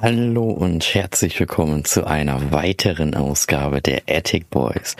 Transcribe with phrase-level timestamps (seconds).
[0.00, 4.96] Hallo und herzlich willkommen zu einer weiteren Ausgabe der Attic Boys.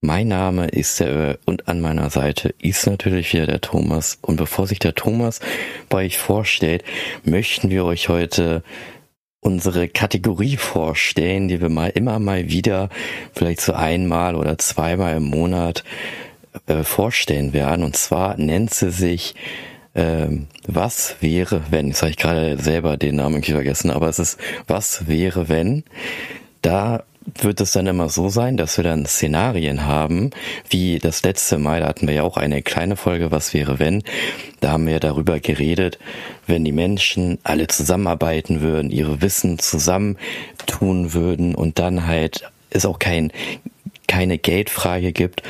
[0.00, 4.18] Mein Name ist der Öl und an meiner Seite ist natürlich wieder der Thomas.
[4.20, 5.40] Und bevor sich der Thomas
[5.88, 6.82] bei euch vorstellt,
[7.24, 8.64] möchten wir euch heute
[9.40, 12.90] unsere Kategorie vorstellen, die wir mal immer mal wieder,
[13.32, 15.84] vielleicht so einmal oder zweimal im Monat
[16.66, 17.84] äh, vorstellen werden.
[17.84, 19.34] Und zwar nennt sie sich
[19.94, 24.18] ähm, was wäre, wenn, jetzt habe ich gerade selber den Namen irgendwie vergessen, aber es
[24.18, 25.84] ist Was wäre, wenn.
[26.62, 27.04] Da
[27.40, 30.30] wird es dann immer so sein, dass wir dann Szenarien haben,
[30.68, 34.02] wie das letzte Mal, da hatten wir ja auch eine kleine Folge, was wäre wenn,
[34.60, 35.98] da haben wir darüber geredet,
[36.46, 42.98] wenn die Menschen alle zusammenarbeiten würden, ihre Wissen zusammentun würden und dann halt es auch
[42.98, 43.32] kein,
[44.08, 45.42] keine Geldfrage gibt,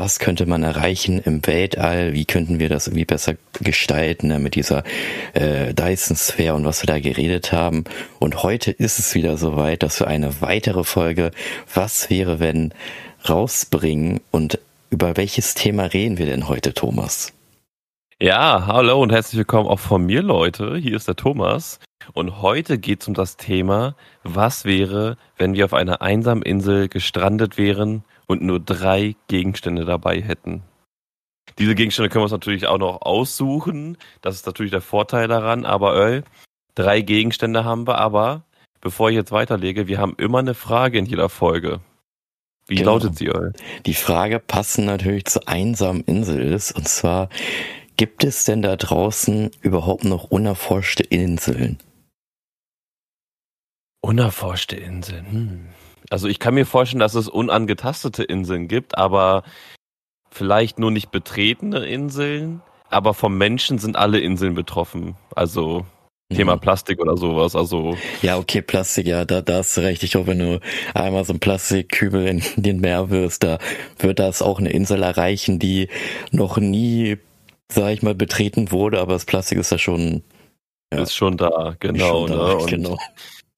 [0.00, 4.54] was könnte man erreichen im Weltall, wie könnten wir das irgendwie besser gestalten ne, mit
[4.54, 4.82] dieser
[5.34, 7.84] äh, Dyson-Sphäre und was wir da geredet haben.
[8.18, 11.32] Und heute ist es wieder soweit, dass wir eine weitere Folge
[11.74, 12.72] Was wäre wenn
[13.28, 17.34] rausbringen und über welches Thema reden wir denn heute, Thomas?
[18.18, 20.78] Ja, hallo und herzlich willkommen auch von mir, Leute.
[20.78, 21.78] Hier ist der Thomas.
[22.14, 26.88] Und heute geht es um das Thema, was wäre, wenn wir auf einer einsamen Insel
[26.88, 30.62] gestrandet wären und nur drei Gegenstände dabei hätten.
[31.58, 33.98] Diese Gegenstände können wir uns natürlich auch noch aussuchen.
[34.22, 35.66] Das ist natürlich der Vorteil daran.
[35.66, 36.22] Aber Öl,
[36.76, 37.98] drei Gegenstände haben wir.
[37.98, 38.44] Aber
[38.80, 41.80] bevor ich jetzt weiterlege, wir haben immer eine Frage in jeder Folge.
[42.68, 42.92] Wie genau.
[42.92, 43.52] lautet sie, Öl?
[43.84, 46.70] Die Frage passend natürlich zur einsamen Insel ist.
[46.70, 47.30] Und zwar,
[47.96, 51.78] gibt es denn da draußen überhaupt noch unerforschte Inseln?
[54.02, 55.32] Unerforschte Inseln.
[55.32, 55.68] Hm.
[56.10, 59.44] Also ich kann mir vorstellen, dass es unangetastete Inseln gibt, aber
[60.30, 62.62] vielleicht nur nicht betretene Inseln.
[62.88, 65.16] Aber vom Menschen sind alle Inseln betroffen.
[65.36, 65.86] Also
[66.34, 66.60] Thema mhm.
[66.60, 67.54] Plastik oder sowas.
[67.54, 70.02] Also ja, okay, Plastik, ja, da, da hast du recht.
[70.02, 70.60] Ich hoffe, wenn du
[70.94, 73.58] einmal so ein Plastikkübel in den Meer wirst, da
[73.98, 75.88] wird das auch eine Insel erreichen, die
[76.32, 77.18] noch nie,
[77.72, 79.00] sag ich mal, betreten wurde.
[79.00, 80.22] Aber das Plastik ist ja schon
[80.92, 82.26] ja, ist schon da, genau.
[82.26, 82.64] Schon da, ne?
[82.66, 82.98] genau.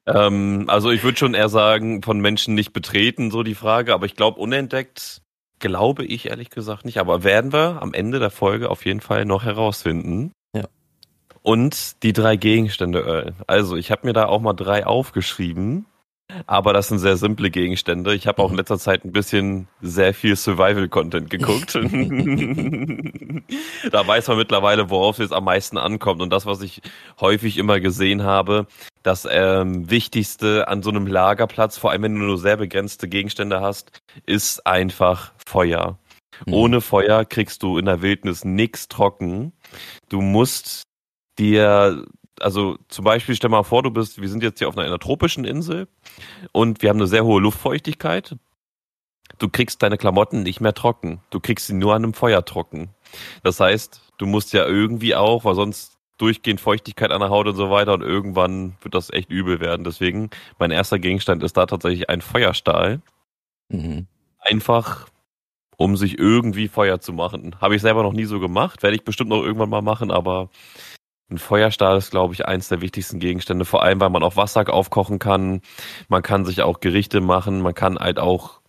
[0.07, 4.07] Ähm, also ich würde schon eher sagen, von Menschen nicht betreten, so die Frage, aber
[4.07, 5.23] ich glaube, unentdeckt
[5.59, 9.25] glaube ich ehrlich gesagt nicht, aber werden wir am Ende der Folge auf jeden Fall
[9.25, 10.33] noch herausfinden.
[10.55, 10.65] Ja.
[11.43, 15.87] Und die drei Gegenstände, also ich habe mir da auch mal drei aufgeschrieben.
[16.47, 18.15] Aber das sind sehr simple Gegenstände.
[18.15, 21.75] Ich habe auch in letzter Zeit ein bisschen sehr viel Survival-Content geguckt.
[23.91, 26.23] da weiß man mittlerweile, worauf es jetzt am meisten ankommt.
[26.23, 26.83] Und das, was ich
[27.21, 28.67] häufig immer gesehen habe,
[29.03, 33.61] das ähm, Wichtigste an so einem Lagerplatz, vor allem wenn du nur sehr begrenzte Gegenstände
[33.61, 35.99] hast, ist einfach Feuer.
[36.47, 36.55] Mhm.
[36.55, 39.53] Ohne Feuer kriegst du in der Wildnis nichts trocken.
[40.09, 40.83] Du musst
[41.39, 42.05] dir
[42.43, 44.99] also zum Beispiel stell mal vor, du bist, wir sind jetzt hier auf einer, einer
[44.99, 45.89] tropischen Insel
[46.53, 48.37] und wir haben eine sehr hohe Luftfeuchtigkeit.
[49.39, 51.21] Du kriegst deine Klamotten nicht mehr trocken.
[51.31, 52.91] Du kriegst sie nur an einem Feuer trocken.
[53.43, 57.57] Das heißt, du musst ja irgendwie auch, weil sonst durchgehend Feuchtigkeit an der Haut und
[57.57, 59.85] so weiter und irgendwann wird das echt übel werden.
[59.85, 63.01] Deswegen, mein erster Gegenstand ist da tatsächlich ein Feuerstahl.
[63.69, 64.07] Mhm.
[64.39, 65.09] Einfach,
[65.77, 67.57] um sich irgendwie Feuer zu machen.
[67.61, 70.51] Habe ich selber noch nie so gemacht, werde ich bestimmt noch irgendwann mal machen, aber
[71.33, 74.73] ein Feuerstahl ist, glaube ich, eins der wichtigsten Gegenstände, vor allem, weil man auch Wasser
[74.73, 75.63] aufkochen kann.
[76.09, 77.61] Man kann sich auch Gerichte machen.
[77.61, 78.61] Man kann halt auch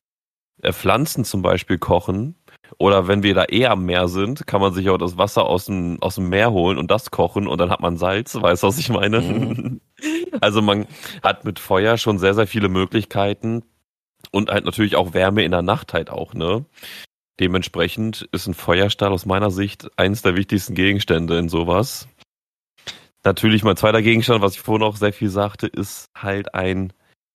[0.62, 2.36] äh, Pflanzen zum Beispiel kochen.
[2.80, 5.66] Oder wenn wir da eh am Meer sind, kann man sich auch das Wasser aus
[5.66, 8.34] dem, aus dem Meer holen und das kochen und dann hat man Salz.
[8.36, 9.22] Weißt du, was ich meine?
[9.22, 9.82] Mhm.
[10.42, 10.88] Also man
[11.22, 13.64] hat mit Feuer schon sehr, sehr viele Möglichkeiten
[14.32, 16.66] und halt natürlich auch Wärme in der Nacht halt auch, ne?
[17.40, 22.08] Dementsprechend ist ein Feuerstahl aus meiner Sicht eines der wichtigsten Gegenstände in sowas.
[23.26, 26.92] Natürlich mein zweiter Gegenstand, was ich vorhin auch sehr viel sagte, ist halt ein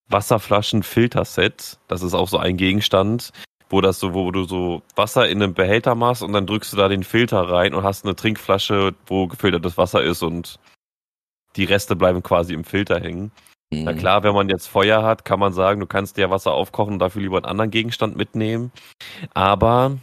[0.08, 1.78] Wasserflaschenfilterset.
[1.88, 3.32] Das ist auch so ein Gegenstand,
[3.70, 6.76] wo das so, wo du so Wasser in einem Behälter machst und dann drückst du
[6.76, 10.58] da den Filter rein und hast eine Trinkflasche, wo gefiltertes Wasser ist und
[11.56, 13.32] die Reste bleiben quasi im Filter hängen.
[13.70, 13.84] Mhm.
[13.84, 16.94] Na klar, wenn man jetzt Feuer hat, kann man sagen, du kannst dir Wasser aufkochen
[16.94, 18.72] und dafür lieber einen anderen Gegenstand mitnehmen.
[19.34, 19.98] Aber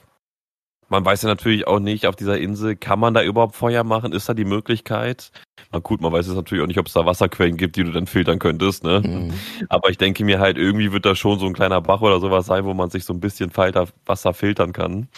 [0.90, 4.14] man weiß ja natürlich auch nicht, auf dieser Insel, kann man da überhaupt Feuer machen?
[4.14, 5.32] Ist da die Möglichkeit?
[5.72, 7.92] Na gut, man weiß jetzt natürlich auch nicht, ob es da Wasserquellen gibt, die du
[7.92, 9.02] dann filtern könntest, ne?
[9.02, 9.34] Mhm.
[9.70, 12.46] Aber ich denke mir halt, irgendwie wird da schon so ein kleiner Bach oder sowas
[12.46, 15.10] sein, wo man sich so ein bisschen Falter Wasser filtern kann.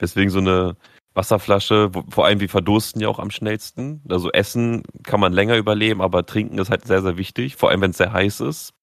[0.00, 0.76] Deswegen so eine
[1.14, 4.02] Wasserflasche, vor allem wir verdursten ja auch am schnellsten.
[4.08, 7.80] Also Essen kann man länger überleben, aber Trinken ist halt sehr, sehr wichtig, vor allem
[7.80, 8.74] wenn es sehr heiß ist.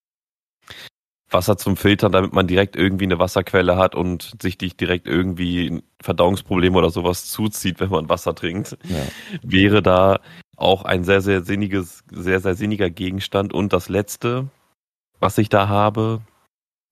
[1.31, 5.81] Wasser zum Filtern, damit man direkt irgendwie eine Wasserquelle hat und sich nicht direkt irgendwie
[6.01, 9.03] Verdauungsprobleme oder sowas zuzieht, wenn man Wasser trinkt, ja.
[9.41, 10.19] wäre da
[10.57, 13.53] auch ein sehr, sehr sinniges, sehr, sehr sinniger Gegenstand.
[13.53, 14.49] Und das letzte,
[15.19, 16.21] was ich da habe,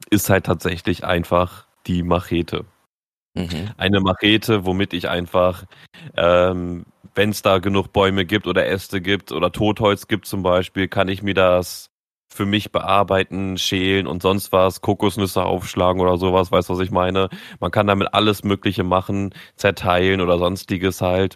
[0.10, 2.66] ist halt tatsächlich einfach die Machete.
[3.36, 3.70] Mhm.
[3.78, 5.66] Eine Machete, womit ich einfach,
[6.16, 10.88] ähm, wenn es da genug Bäume gibt oder Äste gibt oder Totholz gibt zum Beispiel,
[10.88, 11.89] kann ich mir das
[12.30, 16.92] für mich bearbeiten, schälen und sonst was, Kokosnüsse aufschlagen oder sowas, weißt du, was ich
[16.92, 17.30] meine?
[17.60, 21.36] Man kann damit alles Mögliche machen, zerteilen oder sonstiges halt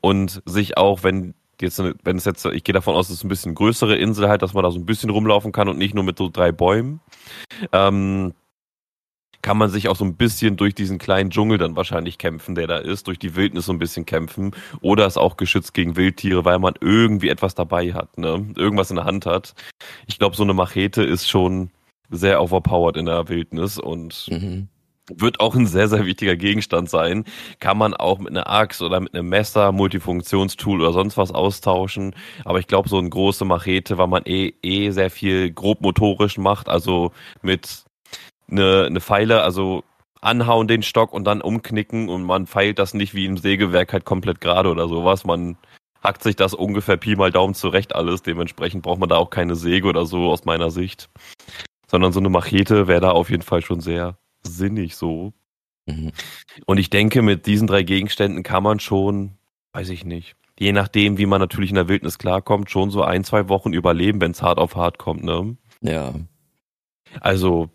[0.00, 3.28] und sich auch, wenn jetzt, wenn es jetzt, ich gehe davon aus, es ist ein
[3.28, 6.04] bisschen größere Insel halt, dass man da so ein bisschen rumlaufen kann und nicht nur
[6.04, 7.00] mit so drei Bäumen.
[7.72, 8.34] Ähm,
[9.42, 12.68] kann man sich auch so ein bisschen durch diesen kleinen Dschungel dann wahrscheinlich kämpfen, der
[12.68, 14.52] da ist, durch die Wildnis so ein bisschen kämpfen.
[14.80, 18.46] Oder ist auch geschützt gegen Wildtiere, weil man irgendwie etwas dabei hat, ne?
[18.56, 19.54] Irgendwas in der Hand hat.
[20.06, 21.70] Ich glaube, so eine Machete ist schon
[22.08, 24.68] sehr overpowered in der Wildnis und mhm.
[25.12, 27.24] wird auch ein sehr, sehr wichtiger Gegenstand sein.
[27.58, 32.14] Kann man auch mit einer Axt oder mit einem Messer, Multifunktionstool oder sonst was austauschen.
[32.44, 36.68] Aber ich glaube, so eine große Machete, weil man eh, eh sehr viel grobmotorisch macht,
[36.68, 37.84] also mit
[38.52, 39.84] eine, eine Pfeile, also
[40.20, 44.04] anhauen den Stock und dann umknicken und man feilt das nicht wie im Sägewerk halt
[44.04, 45.24] komplett gerade oder sowas.
[45.24, 45.56] Man
[46.02, 48.22] hackt sich das ungefähr Pi mal Daumen zurecht alles.
[48.22, 51.08] Dementsprechend braucht man da auch keine Säge oder so aus meiner Sicht.
[51.88, 55.32] Sondern so eine Machete wäre da auf jeden Fall schon sehr sinnig so.
[55.86, 56.12] Mhm.
[56.66, 59.32] Und ich denke, mit diesen drei Gegenständen kann man schon,
[59.72, 63.24] weiß ich nicht, je nachdem, wie man natürlich in der Wildnis klarkommt, schon so ein,
[63.24, 65.56] zwei Wochen überleben, wenn es hart auf hart kommt, ne?
[65.80, 66.14] Ja.
[67.20, 67.70] Also,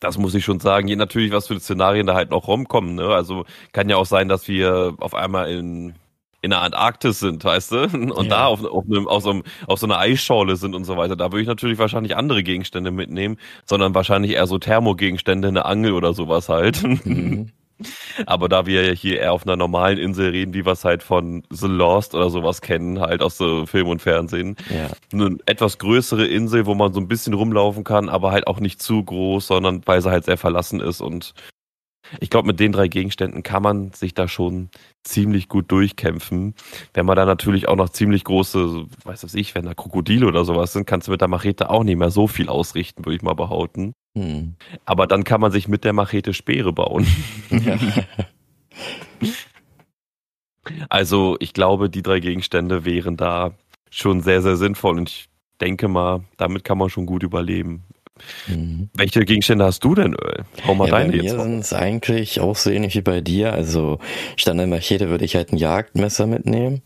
[0.00, 0.88] das muss ich schon sagen.
[0.88, 2.94] Je natürlich, was für Szenarien da halt noch rumkommen.
[2.94, 3.06] Ne?
[3.06, 5.94] Also kann ja auch sein, dass wir auf einmal in
[6.42, 7.82] in der Antarktis sind, weißt du?
[8.14, 8.30] Und ja.
[8.30, 11.16] da auf, auf, einem, auf, so einem, auf so einer Eisschorle sind und so weiter.
[11.16, 13.36] Da würde ich natürlich wahrscheinlich andere Gegenstände mitnehmen,
[13.66, 16.82] sondern wahrscheinlich eher so Thermogegenstände, eine Angel oder sowas halt.
[17.04, 17.50] Mhm.
[18.26, 21.02] Aber da wir ja hier eher auf einer normalen Insel reden, wie wir es halt
[21.02, 24.56] von The Lost oder sowas kennen, halt aus so Film und Fernsehen.
[24.68, 24.90] Ja.
[25.12, 28.82] Eine etwas größere Insel, wo man so ein bisschen rumlaufen kann, aber halt auch nicht
[28.82, 31.34] zu groß, sondern weil sie halt sehr verlassen ist und
[32.18, 34.70] ich glaube, mit den drei Gegenständen kann man sich da schon
[35.04, 36.54] ziemlich gut durchkämpfen.
[36.92, 40.44] Wenn man da natürlich auch noch ziemlich große, weiß was ich, wenn da Krokodile oder
[40.44, 43.22] sowas sind, kannst du mit der Machete auch nicht mehr so viel ausrichten, würde ich
[43.22, 43.92] mal behaupten.
[44.16, 44.54] Hm.
[44.84, 47.06] Aber dann kann man sich mit der Machete Speere bauen.
[47.50, 47.78] Ja.
[50.88, 53.52] also ich glaube, die drei Gegenstände wären da
[53.90, 55.28] schon sehr, sehr sinnvoll und ich
[55.60, 57.84] denke mal, damit kann man schon gut überleben.
[58.46, 58.88] Mhm.
[58.94, 60.44] Welche Gegenstände hast du denn, Öl?
[60.66, 63.52] Hau mal ja, deine bei mir sind es eigentlich auch so ähnlich wie bei dir.
[63.52, 63.98] Also
[64.46, 66.82] einer Machete würde ich halt ein Jagdmesser mitnehmen.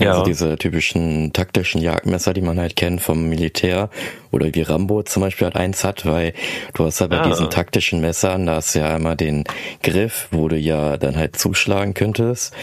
[0.00, 0.10] Ja.
[0.10, 3.90] Also diese typischen taktischen Jagdmesser, die man halt kennt vom Militär
[4.30, 6.34] oder wie Rambo zum Beispiel halt eins hat, weil
[6.74, 7.28] du hast halt bei ah.
[7.28, 9.44] diesen taktischen Messern, da hast du ja einmal den
[9.82, 12.54] Griff, wo du ja dann halt zuschlagen könntest.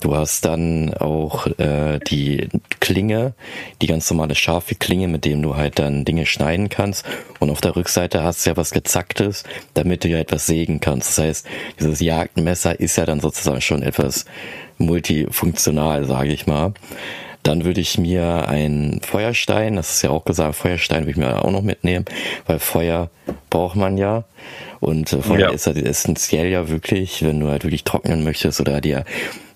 [0.00, 2.48] Du hast dann auch äh, die
[2.80, 3.34] Klinge,
[3.82, 7.04] die ganz normale scharfe Klinge, mit dem du halt dann Dinge schneiden kannst.
[7.40, 9.44] Und auf der Rückseite hast du ja was gezacktes,
[9.74, 11.10] damit du ja etwas sägen kannst.
[11.10, 11.46] Das heißt,
[11.80, 14.24] dieses Jagdmesser ist ja dann sozusagen schon etwas
[14.78, 16.74] multifunktional, sage ich mal.
[17.42, 21.44] Dann würde ich mir ein Feuerstein, das ist ja auch gesagt, Feuerstein würde ich mir
[21.44, 22.04] auch noch mitnehmen,
[22.46, 23.08] weil Feuer
[23.50, 24.24] braucht man ja.
[24.80, 25.50] Und äh, Feuer ja.
[25.50, 29.04] ist halt essentiell ja wirklich, wenn du halt wirklich trocknen möchtest oder dir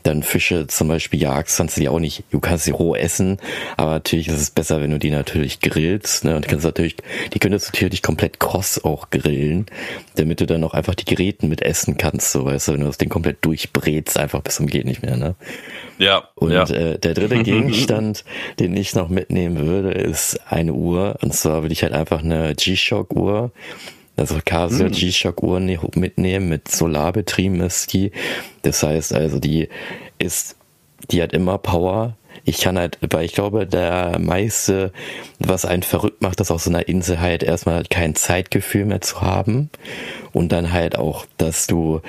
[0.03, 3.39] dann Fische zum Beispiel jagst, kannst du die auch nicht, du kannst sie roh essen,
[3.77, 6.97] aber natürlich ist es besser, wenn du die natürlich grillst, ne, und kannst natürlich,
[7.33, 9.67] die könntest du natürlich komplett kross auch grillen,
[10.17, 12.87] damit du dann auch einfach die Geräten mit essen kannst, so, weißt du, wenn du
[12.87, 15.35] das Ding komplett durchbrätst, einfach bis zum geht nicht mehr, ne.
[15.99, 16.29] Ja.
[16.35, 16.65] Und ja.
[16.65, 18.25] Äh, der dritte Gegenstand,
[18.59, 22.55] den ich noch mitnehmen würde, ist eine Uhr, und zwar würde ich halt einfach eine
[22.55, 23.53] G-Shock-Uhr
[24.21, 24.93] also Casio hm.
[24.93, 28.13] G-Shock Uhren mitnehmen, mit Solarbetrieben ist die.
[28.63, 29.69] Das heißt also, die
[30.19, 30.57] ist,
[31.11, 32.17] die hat immer Power.
[32.45, 34.93] Ich kann halt, weil ich glaube, der meiste,
[35.39, 39.01] was einen verrückt macht, ist auf so einer Insel halt erstmal halt kein Zeitgefühl mehr
[39.01, 39.71] zu haben.
[40.33, 42.01] Und dann halt auch, dass du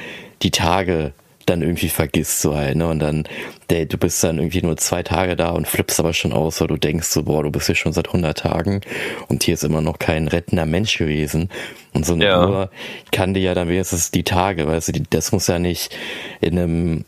[0.41, 1.13] die Tage
[1.45, 2.87] dann irgendwie vergisst so halt, ne?
[2.87, 3.23] Und dann,
[3.69, 6.67] der, du bist dann irgendwie nur zwei Tage da und flippst aber schon aus, weil
[6.67, 8.81] du denkst so, boah, du bist hier schon seit 100 Tagen
[9.27, 11.49] und hier ist immer noch kein rettender Mensch gewesen.
[11.93, 12.47] Und so eine ja.
[12.47, 12.69] Uhr
[13.11, 15.95] kann dir ja dann wenigstens die Tage, weißt du, die, das muss ja nicht
[16.39, 17.05] in einem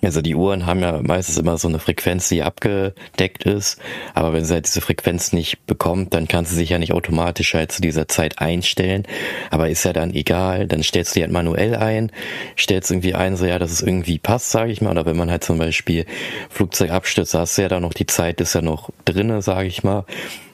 [0.00, 3.78] Also die Uhren haben ja meistens immer so eine Frequenz, die abgedeckt ist,
[4.14, 7.52] aber wenn sie halt diese Frequenz nicht bekommt, dann kann sie sich ja nicht automatisch
[7.52, 9.06] halt zu dieser Zeit einstellen.
[9.50, 12.10] Aber ist ja dann egal, dann stellst du die halt manuell ein,
[12.56, 14.90] stellst irgendwie ein, so ja, dass es irgendwie passt, sage ich mal.
[14.90, 16.06] Oder wenn man halt zum Beispiel
[16.48, 19.84] Flugzeug abstürzt, hast du ja da noch die Zeit, ist ja noch drinne, sage ich
[19.84, 20.06] mal.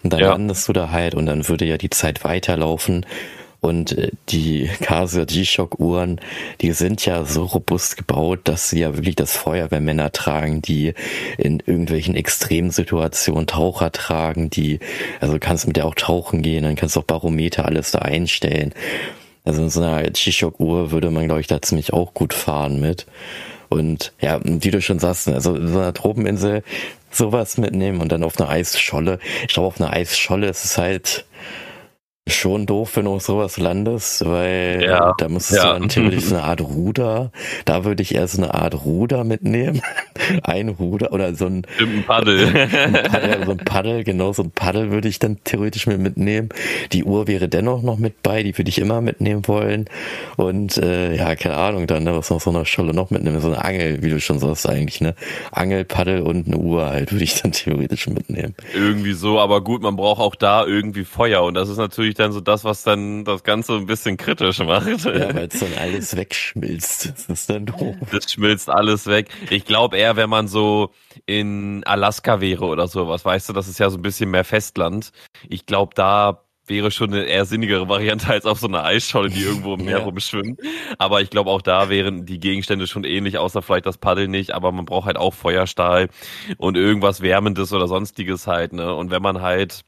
[0.02, 0.30] Und dann ja.
[0.30, 3.07] landest du da halt und dann würde ja die Zeit weiterlaufen
[3.61, 6.21] und äh, die Casio G-Shock Uhren,
[6.61, 10.95] die sind ja so robust gebaut, dass sie ja wirklich das Feuerwehrmänner tragen, die
[11.37, 14.81] in irgendwelchen Extremsituationen Taucher tragen, die,
[15.21, 18.73] also kannst mit der auch tauchen gehen, dann kannst du auch Barometer alles da einstellen.
[19.45, 22.81] Also in so einer G-Shock Uhr würde man, glaube ich, da ziemlich auch gut fahren
[22.81, 23.07] mit.
[23.71, 26.62] Und ja, wie du schon sagst, also in so einer Tropeninsel
[27.11, 29.19] sowas mitnehmen und dann auf einer Eisscholle.
[29.47, 31.25] Ich glaube, auf einer Eisscholle ist es halt,
[32.28, 35.73] schon doof, wenn du auf sowas landest, weil ja, da müsstest ja.
[35.75, 37.32] du dann theoretisch so eine Art Ruder,
[37.64, 39.82] da würde ich eher so eine Art Ruder mitnehmen.
[40.42, 42.47] ein Ruder oder so ein, ein Paddel.
[42.56, 46.49] ein Paddel, so ein Paddel, genau, so ein Paddel würde ich dann theoretisch mit mitnehmen.
[46.92, 49.87] Die Uhr wäre dennoch noch mit bei, die würde ich immer mitnehmen wollen.
[50.37, 53.49] Und äh, ja, keine Ahnung, dann ne, was noch so eine Scholle noch mitnehmen, so
[53.49, 55.14] eine Angel, wie du schon sagst eigentlich, ne?
[55.52, 58.54] Angel, Paddel und eine Uhr halt würde ich dann theoretisch mitnehmen.
[58.75, 62.32] Irgendwie so, aber gut, man braucht auch da irgendwie Feuer und das ist natürlich dann
[62.32, 64.87] so das, was dann das Ganze ein bisschen kritisch macht.
[65.04, 67.10] Ja, weil es dann alles wegschmilzt.
[67.10, 67.96] Das ist dann doof.
[68.10, 69.28] Das schmilzt alles weg.
[69.50, 70.90] Ich glaube eher, wenn man so
[71.26, 75.12] in Alaska wäre oder sowas, weißt du, das ist ja so ein bisschen mehr Festland.
[75.48, 79.42] Ich glaube, da wäre schon eine eher sinnigere Variante als auf so einer Eisscholle, die
[79.42, 80.04] irgendwo im Meer ja.
[80.04, 80.56] rumschwimmen.
[80.98, 84.54] Aber ich glaube, auch da wären die Gegenstände schon ähnlich, außer vielleicht das Paddel nicht.
[84.54, 86.08] Aber man braucht halt auch Feuerstahl
[86.58, 88.72] und irgendwas Wärmendes oder sonstiges halt.
[88.72, 88.94] Ne?
[88.94, 89.84] Und wenn man halt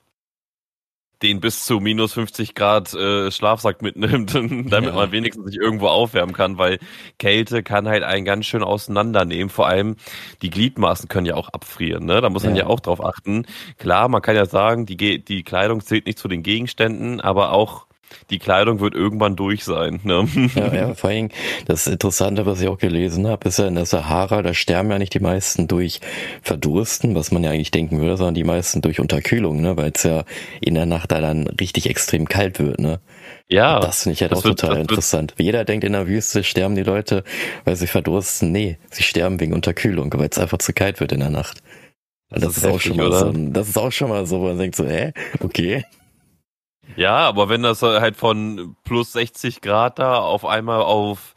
[1.22, 4.92] den bis zu minus 50 Grad äh, Schlafsack mitnimmt, damit ja.
[4.92, 6.78] man wenigstens sich irgendwo aufwärmen kann, weil
[7.18, 9.50] Kälte kann halt einen ganz schön auseinandernehmen.
[9.50, 9.96] Vor allem
[10.42, 12.20] die Gliedmaßen können ja auch abfrieren, ne?
[12.20, 13.46] Da muss man ja, ja auch drauf achten.
[13.78, 17.86] Klar, man kann ja sagen, die, die Kleidung zählt nicht zu den Gegenständen, aber auch
[18.30, 20.00] die Kleidung wird irgendwann durch sein.
[20.04, 20.26] Ne?
[20.54, 21.28] Ja, ja, vor allem
[21.66, 24.98] das Interessante, was ich auch gelesen habe, ist ja in der Sahara, da sterben ja
[24.98, 26.00] nicht die meisten durch
[26.42, 29.76] Verdursten, was man ja eigentlich denken würde, sondern die meisten durch Unterkühlung, ne?
[29.76, 30.24] weil es ja
[30.60, 32.78] in der Nacht da dann richtig extrem kalt wird.
[32.78, 33.00] Ne?
[33.48, 33.76] Ja.
[33.76, 35.34] Und das finde ich halt auch wird, total interessant.
[35.38, 37.24] Jeder denkt, in der Wüste sterben die Leute,
[37.64, 38.52] weil sie verdursten.
[38.52, 41.62] Nee, sie sterben wegen Unterkühlung, weil es einfach zu kalt wird in der Nacht.
[42.30, 44.46] Das, das ist, ist auch schon mal so, das ist auch schon mal so, wo
[44.46, 45.84] man denkt so, hä, okay.
[46.96, 51.34] Ja, aber wenn das halt von plus 60 Grad da auf einmal auf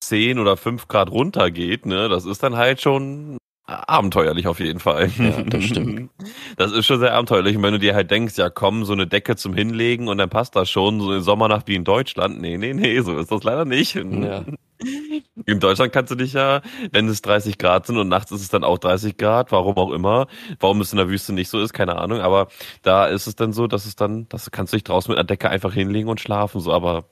[0.00, 5.10] 10 oder 5 Grad runtergeht, ne, das ist dann halt schon abenteuerlich auf jeden Fall.
[5.18, 6.10] Ja, das stimmt.
[6.56, 7.56] Das ist schon sehr abenteuerlich.
[7.56, 10.30] Und wenn du dir halt denkst, ja komm, so eine Decke zum Hinlegen und dann
[10.30, 12.40] passt das schon, so eine Sommernacht wie in Deutschland.
[12.40, 13.94] Nee, nee, nee, so ist das leider nicht.
[13.94, 14.44] Ja.
[15.46, 16.62] In Deutschland kannst du dich ja,
[16.92, 19.92] wenn es 30 Grad sind und nachts ist es dann auch 30 Grad, warum auch
[19.92, 20.26] immer,
[20.60, 22.48] warum es in der Wüste nicht so ist, keine Ahnung, aber
[22.82, 25.26] da ist es dann so, dass es dann, das kannst du dich draußen mit einer
[25.26, 27.04] Decke einfach hinlegen und schlafen, so, aber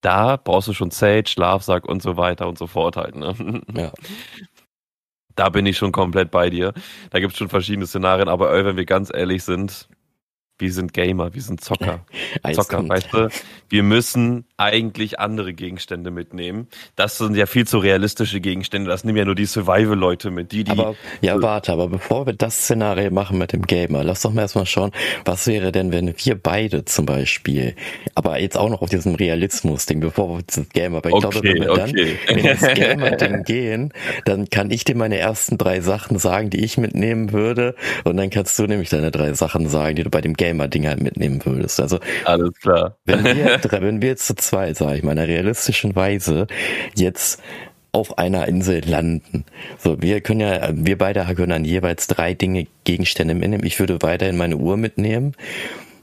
[0.00, 3.62] da brauchst du schon Zelt, Schlafsack und so weiter und so fort halt, ne?
[3.74, 3.92] Ja.
[5.34, 6.72] Da bin ich schon komplett bei dir.
[7.10, 9.88] Da gibt es schon verschiedene Szenarien, aber wenn wir ganz ehrlich sind,
[10.58, 12.04] wir sind Gamer, wir sind Zocker.
[12.52, 13.28] Zocker, weißt du?
[13.68, 16.68] Wir müssen eigentlich andere Gegenstände mitnehmen.
[16.96, 18.90] Das sind ja viel zu realistische Gegenstände.
[18.90, 20.52] Das nehmen ja nur die Survival-Leute mit.
[20.52, 20.70] Die, die.
[20.70, 24.42] Aber, ja, warte, aber bevor wir das Szenario machen mit dem Gamer, lass doch mal
[24.42, 24.90] erstmal schauen,
[25.24, 27.74] was wäre denn, wenn wir beide zum Beispiel,
[28.14, 31.48] aber jetzt auch noch auf diesem Realismus-Ding, bevor wir zum Gamer, weil ich okay, glaube,
[31.48, 32.16] wenn wir okay.
[32.26, 33.92] dann in das Gamer-Ding gehen,
[34.24, 37.74] dann kann ich dir meine ersten drei Sachen sagen, die ich mitnehmen würde.
[38.04, 41.02] Und dann kannst du nämlich deine drei Sachen sagen, die du bei dem Gamer-Ding halt
[41.02, 41.80] mitnehmen würdest.
[41.80, 41.98] Also.
[42.24, 42.96] Alles klar.
[43.04, 46.46] Wenn wir, wenn wir jetzt zu zwei, sage ich mal, in einer realistischen Weise
[46.94, 47.42] jetzt
[47.92, 49.44] auf einer Insel landen.
[49.78, 53.64] So, wir können ja, wir beide können dann jeweils drei Dinge, Gegenstände mitnehmen.
[53.64, 55.34] Ich würde weiterhin meine Uhr mitnehmen.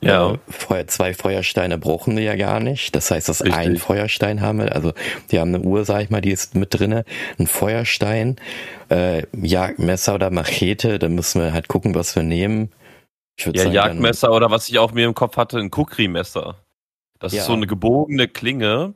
[0.01, 0.37] Ja.
[0.69, 2.95] Äh, zwei Feuersteine brauchen wir ja gar nicht.
[2.95, 3.59] Das heißt, dass Richtig.
[3.59, 4.75] ein Feuerstein haben wir.
[4.75, 4.93] Also,
[5.29, 7.05] wir haben eine Uhr, sag ich mal, die ist mit drinne.
[7.39, 8.35] Ein Feuerstein,
[8.89, 10.99] äh, Jagdmesser oder Machete.
[10.99, 12.69] Da müssen wir halt gucken, was wir nehmen.
[13.37, 16.55] Ja, sagen, Jagdmesser oder was ich auch mir im Kopf hatte, ein Kukri-Messer.
[17.19, 17.39] Das ja.
[17.39, 18.93] ist so eine gebogene Klinge,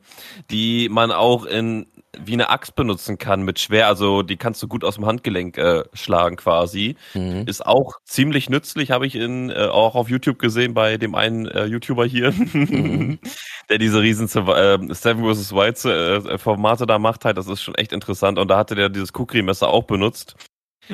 [0.50, 1.86] die man auch in
[2.18, 5.56] wie eine Axt benutzen kann mit schwer, also die kannst du gut aus dem Handgelenk
[5.58, 6.96] äh, schlagen quasi.
[7.14, 7.44] Mhm.
[7.46, 11.46] Ist auch ziemlich nützlich, habe ich in äh, auch auf YouTube gesehen bei dem einen
[11.46, 13.20] äh, YouTuber hier, mhm.
[13.70, 15.54] der diese riesen äh, Seven vs.
[15.54, 17.38] White äh, Formate da macht halt.
[17.38, 20.34] Das ist schon echt interessant und da hatte der dieses Kukri-Messer auch benutzt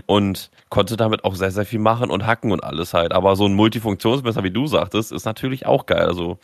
[0.04, 3.12] und konnte damit auch sehr, sehr viel machen und hacken und alles halt.
[3.12, 6.06] Aber so ein Multifunktionsmesser, wie du sagtest, ist natürlich auch geil.
[6.06, 6.38] Also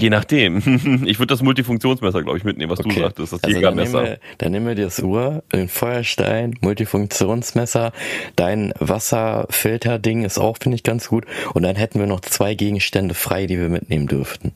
[0.00, 0.62] Je nachdem.
[1.06, 2.94] Ich würde das Multifunktionsmesser, glaube ich, mitnehmen, was okay.
[2.94, 3.92] du sagtest, das also Jägermesser.
[3.92, 7.92] Dann nehmen, wir, dann nehmen wir das Uhr, den Feuerstein, Multifunktionsmesser,
[8.36, 11.26] dein Wasserfilter-Ding ist auch, finde ich, ganz gut.
[11.54, 14.52] Und dann hätten wir noch zwei Gegenstände frei, die wir mitnehmen dürften.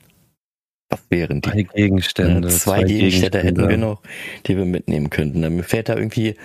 [0.90, 1.50] Was wären die?
[1.50, 2.48] Zwei Gegenstände.
[2.48, 4.02] zwei, zwei Gegenstände, Gegenstände hätten wir noch,
[4.46, 5.42] die wir mitnehmen könnten.
[5.42, 6.36] Dann fällt da irgendwie,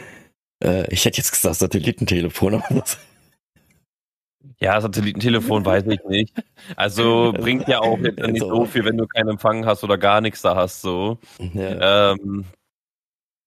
[0.63, 2.97] äh, ich hätte jetzt gesagt Satellitentelefon, aber das
[4.59, 6.33] ja, Satellitentelefon weiß ich nicht.
[6.75, 10.21] Also bringt ja auch jetzt nicht so viel, wenn du keinen Empfang hast oder gar
[10.21, 10.81] nichts da hast.
[10.81, 11.17] So.
[11.53, 12.11] Ja.
[12.11, 12.45] Ähm,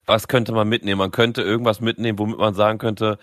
[0.06, 0.98] was könnte man mitnehmen?
[0.98, 3.18] Man könnte irgendwas mitnehmen, womit man sagen könnte,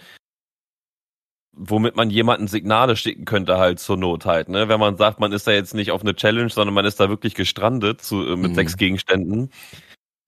[1.51, 4.50] womit man jemanden Signale schicken könnte, halt zur Not halt.
[4.50, 4.69] Ne?
[4.69, 7.10] Wenn man sagt, man ist da jetzt nicht auf eine Challenge, sondern man ist da
[7.10, 8.55] wirklich gestrandet zu, äh, mit mhm.
[8.55, 9.51] sechs Gegenständen,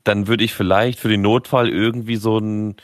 [0.03, 2.75] dann würde ich vielleicht für den Notfall irgendwie so ein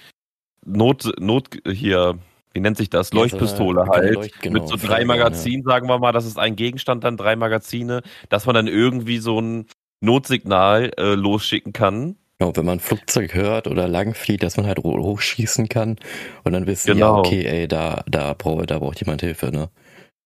[0.68, 2.20] Not, Not hier
[2.58, 3.14] wie nennt sich das?
[3.14, 4.16] Leuchtpistole ja, halt.
[4.16, 5.74] Leucht, genau, mit so drei Magazinen, ja.
[5.74, 9.40] sagen wir mal, das ist ein Gegenstand, dann drei Magazine, dass man dann irgendwie so
[9.40, 9.68] ein
[10.02, 12.16] Notsignal äh, losschicken kann.
[12.40, 15.98] Genau, wenn man ein Flugzeug hört oder langflieht, dass man halt hochschießen kann
[16.46, 17.16] und dann wissen, genau.
[17.16, 19.70] ja, okay, ey, da, da, braucht, da braucht jemand Hilfe, ne?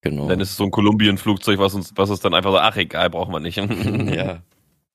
[0.02, 0.30] Genau.
[0.30, 3.10] Dann ist es so ein Kolumbien-Flugzeug, was uns, was uns dann einfach so, ach egal,
[3.10, 3.58] braucht man nicht.
[4.16, 4.42] ja.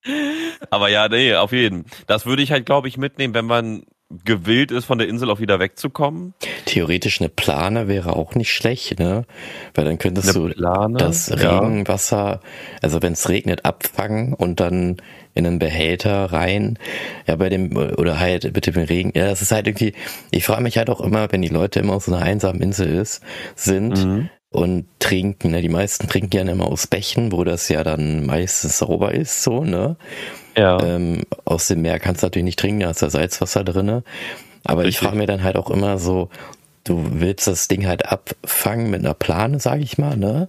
[0.71, 1.85] Aber ja, nee, auf jeden.
[2.07, 3.83] Das würde ich halt, glaube ich, mitnehmen, wenn man
[4.23, 6.33] gewillt ist, von der Insel auch wieder wegzukommen.
[6.65, 9.25] Theoretisch eine Plane wäre auch nicht schlecht, ne?
[9.73, 12.39] Weil dann könntest eine du Plane, das Regenwasser,
[12.81, 14.97] also wenn es regnet, abfangen und dann
[15.33, 16.79] in einen Behälter rein.
[17.27, 19.11] Ja, bei dem, oder halt mit dem Regen.
[19.13, 19.93] Ja, das ist halt irgendwie,
[20.31, 22.87] ich frage mich halt auch immer, wenn die Leute immer auf so einer einsamen Insel
[22.87, 23.21] ist,
[23.55, 25.51] sind, mhm und trinken.
[25.51, 25.61] Ne?
[25.61, 29.63] Die meisten trinken ja immer aus Bächen, wo das ja dann meistens sauber ist, so,
[29.63, 29.97] ne?
[30.57, 30.81] Ja.
[30.83, 34.03] Ähm, aus dem Meer kannst du natürlich nicht trinken, da ist ja Salzwasser drinne.
[34.63, 34.95] Aber Richtig.
[34.95, 36.29] ich frage mir dann halt auch immer so,
[36.83, 40.47] du willst das Ding halt abfangen mit einer Plane, sage ich mal, ne?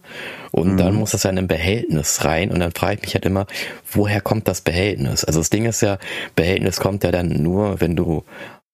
[0.50, 0.76] Und mhm.
[0.76, 3.46] dann muss das ja in ein Behältnis rein und dann frage ich mich halt immer,
[3.90, 5.24] woher kommt das Behältnis?
[5.24, 5.98] Also das Ding ist ja,
[6.36, 8.24] Behältnis kommt ja dann nur, wenn du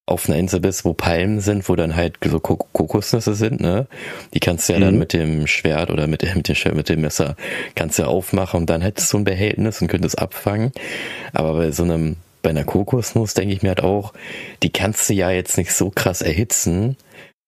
[0.07, 3.87] auf einer Insel bist, wo Palmen sind, wo dann halt so Kokosnüsse sind, ne?
[4.35, 4.85] Die kannst du ja mhm.
[4.85, 7.37] dann mit dem Schwert oder mit dem, mit dem, mit dem Messer
[7.75, 10.73] kannst du ja aufmachen und dann hättest du ein Behältnis und könntest abfangen.
[11.33, 14.13] Aber bei so einem, bei einer Kokosnuss denke ich mir halt auch,
[14.63, 16.97] die kannst du ja jetzt nicht so krass erhitzen,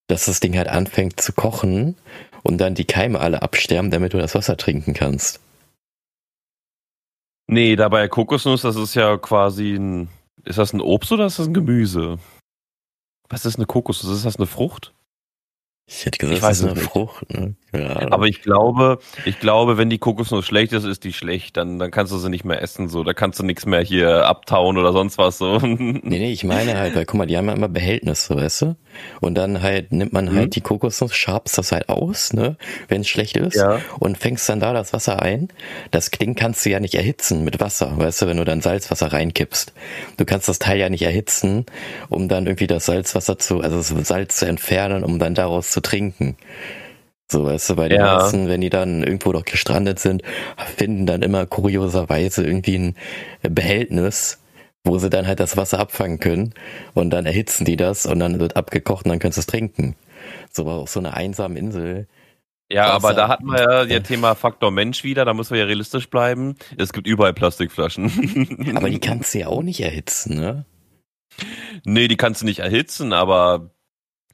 [0.08, 1.96] dass das Ding halt anfängt zu kochen
[2.42, 5.40] und dann die Keime alle absterben, damit du das Wasser trinken kannst.
[7.48, 10.08] Nee, dabei Kokosnuss, das ist ja quasi ein,
[10.44, 12.18] ist das ein Obst oder ist das ein Gemüse?
[13.28, 14.12] Was ist eine Kokosnuss?
[14.12, 14.94] Ist das eine Frucht?
[15.88, 16.82] Ich hätte gesagt, ich das ist eine nicht.
[16.82, 17.32] Frucht.
[17.32, 17.54] Ne?
[17.72, 18.10] Ja.
[18.10, 21.56] Aber ich glaube, ich glaube, wenn die Kokosnuss schlecht ist, ist die schlecht.
[21.56, 22.88] Dann, dann kannst du sie nicht mehr essen.
[22.88, 25.38] So, da kannst du nichts mehr hier abtauen oder sonst was.
[25.38, 25.60] So.
[26.06, 28.76] Nee, nee, ich meine halt, weil guck mal, die haben ja immer Behältnisse, weißt du?
[29.20, 30.50] Und dann halt nimmt man halt mhm.
[30.50, 32.56] die Kokosnuss, schabst das halt aus, ne,
[32.88, 33.80] wenn es schlecht ist, ja.
[33.98, 35.48] und fängst dann da das Wasser ein.
[35.90, 39.12] Das Ding kannst du ja nicht erhitzen mit Wasser, weißt du, wenn du dann Salzwasser
[39.12, 39.72] reinkippst.
[40.16, 41.66] Du kannst das Teil ja nicht erhitzen,
[42.08, 45.82] um dann irgendwie das Salzwasser zu, also das Salz zu entfernen, um dann daraus zu
[45.82, 46.36] trinken.
[47.30, 48.16] So, weißt du, bei den ja.
[48.16, 50.22] meisten, wenn die dann irgendwo doch gestrandet sind,
[50.76, 52.96] finden dann immer kurioserweise irgendwie ein
[53.42, 54.38] Behältnis,
[54.84, 56.54] wo sie dann halt das Wasser abfangen können
[56.94, 59.96] und dann erhitzen die das und dann wird abgekocht und dann können sie es trinken.
[60.50, 62.06] So auf so einer einsamen Insel.
[62.70, 65.66] Ja, aber da hatten wir ja das Thema Faktor Mensch wieder, da müssen wir ja
[65.66, 66.56] realistisch bleiben.
[66.78, 68.72] Es gibt überall Plastikflaschen.
[68.76, 70.64] aber die kannst du ja auch nicht erhitzen, ne?
[71.84, 73.70] Nee, die kannst du nicht erhitzen, aber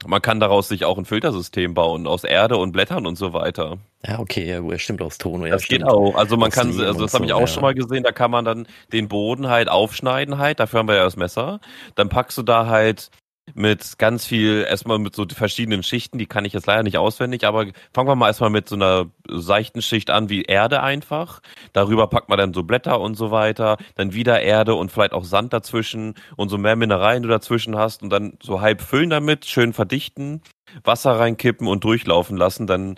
[0.05, 3.77] man kann daraus sich auch ein Filtersystem bauen aus Erde und Blättern und so weiter.
[4.05, 5.43] Ja, okay, ja, stimmt aus Ton.
[5.43, 5.83] Ja, das stimmt.
[5.83, 6.15] geht auch.
[6.15, 7.47] Also man aus kann, also das habe ich auch ja.
[7.47, 10.95] schon mal gesehen, da kann man dann den Boden halt aufschneiden halt, dafür haben wir
[10.95, 11.61] ja das Messer.
[11.95, 13.11] Dann packst du da halt
[13.53, 17.45] mit ganz viel, erstmal mit so verschiedenen Schichten, die kann ich jetzt leider nicht auswendig,
[17.45, 21.41] aber fangen wir mal erstmal mit so einer seichten Schicht an wie Erde einfach.
[21.73, 25.25] Darüber packt man dann so Blätter und so weiter, dann wieder Erde und vielleicht auch
[25.25, 29.45] Sand dazwischen und so mehr Mineralien du dazwischen hast und dann so halb füllen damit,
[29.45, 30.41] schön verdichten,
[30.83, 32.97] Wasser reinkippen und durchlaufen lassen, dann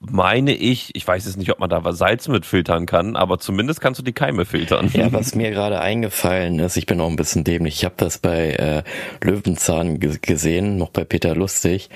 [0.00, 3.80] meine ich, ich weiß jetzt nicht, ob man da Salz mit filtern kann, aber zumindest
[3.80, 4.90] kannst du die Keime filtern.
[4.92, 8.18] Ja, was mir gerade eingefallen ist, ich bin auch ein bisschen dämlich, ich habe das
[8.18, 8.82] bei äh,
[9.22, 11.90] Löwenzahn gesehen, noch bei Peter Lustig.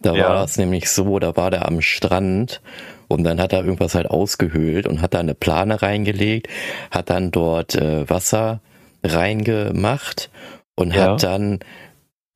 [0.00, 0.28] Da ja.
[0.28, 2.60] war das nämlich so, da war der am Strand
[3.08, 6.48] und dann hat er irgendwas halt ausgehöhlt und hat da eine Plane reingelegt,
[6.92, 8.60] hat dann dort äh, Wasser
[9.02, 10.30] reingemacht
[10.76, 11.12] und ja.
[11.12, 11.58] hat dann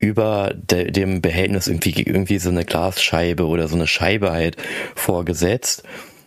[0.03, 4.57] über de, dem Behältnis irgendwie, irgendwie so eine Glasscheibe oder so eine Scheibe halt
[4.95, 5.83] vorgesetzt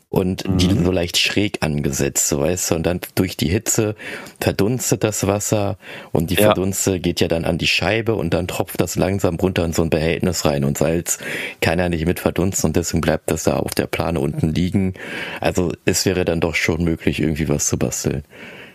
[0.08, 0.56] und mhm.
[0.56, 3.94] die so leicht schräg angesetzt, so weißt du, und dann durch die Hitze
[4.40, 5.76] verdunstet das Wasser
[6.10, 6.44] und die ja.
[6.44, 9.82] Verdunste geht ja dann an die Scheibe und dann tropft das langsam runter in so
[9.82, 11.18] ein Behältnis rein und Salz
[11.60, 14.94] kann ja nicht mit verdunsten und deswegen bleibt das da auf der Plane unten liegen.
[15.42, 18.24] Also es wäre dann doch schon möglich, irgendwie was zu basteln.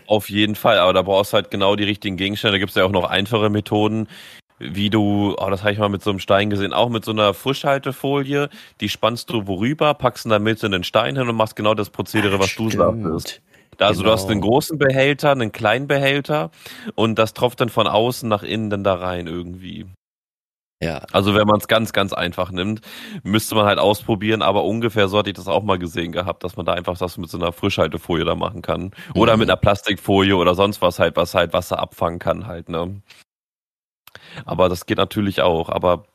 [0.05, 2.55] Auf jeden Fall, aber da brauchst du halt genau die richtigen Gegenstände.
[2.55, 4.09] Da gibt es ja auch noch einfache Methoden,
[4.61, 7.11] wie du, oh, das habe ich mal mit so einem Stein gesehen, auch mit so
[7.11, 11.55] einer Frischhaltefolie, die spannst du worüber, packst in der Mitte einen Stein hin und machst
[11.55, 12.73] genau das Prozedere, was Stimmt.
[12.73, 13.41] du sagtest.
[13.79, 14.09] Also genau.
[14.09, 14.51] du hast einen genau.
[14.51, 16.51] großen Behälter, einen kleinen Behälter
[16.95, 19.87] und das tropft dann von außen nach innen dann da rein irgendwie.
[20.83, 21.03] Ja.
[21.11, 22.81] Also wenn man es ganz, ganz einfach nimmt,
[23.23, 26.57] müsste man halt ausprobieren, aber ungefähr so hatte ich das auch mal gesehen gehabt, dass
[26.57, 28.91] man da einfach das mit so einer Frischhaltefolie da machen kann.
[29.13, 29.41] Oder mhm.
[29.41, 33.01] mit einer Plastikfolie oder sonst was halt, was halt Wasser abfangen kann halt, ne?
[34.45, 35.69] Aber das geht natürlich auch.
[35.69, 36.05] Aber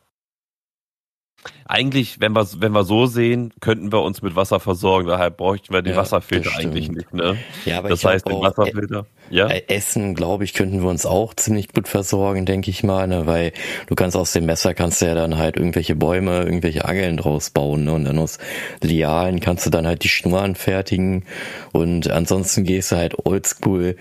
[1.67, 5.09] eigentlich, wenn wir, wenn wir so sehen, könnten wir uns mit Wasser versorgen.
[5.09, 7.13] Daher bräuchten wir den ja, Wasserfilter eigentlich nicht.
[7.13, 7.37] Ne?
[7.65, 9.07] Ja, aber das heißt, den Wasserfilter.
[9.31, 9.49] Ja?
[9.49, 13.27] Essen, glaube ich, könnten wir uns auch ziemlich gut versorgen, denke ich mal, ne?
[13.27, 13.53] weil
[13.87, 17.51] du kannst aus dem Messer kannst du ja dann halt irgendwelche Bäume, irgendwelche Angeln draus
[17.51, 17.93] bauen ne?
[17.93, 18.39] und dann aus
[18.83, 21.25] Lialen kannst du dann halt die Schnur anfertigen
[21.73, 23.97] und ansonsten gehst du halt oldschool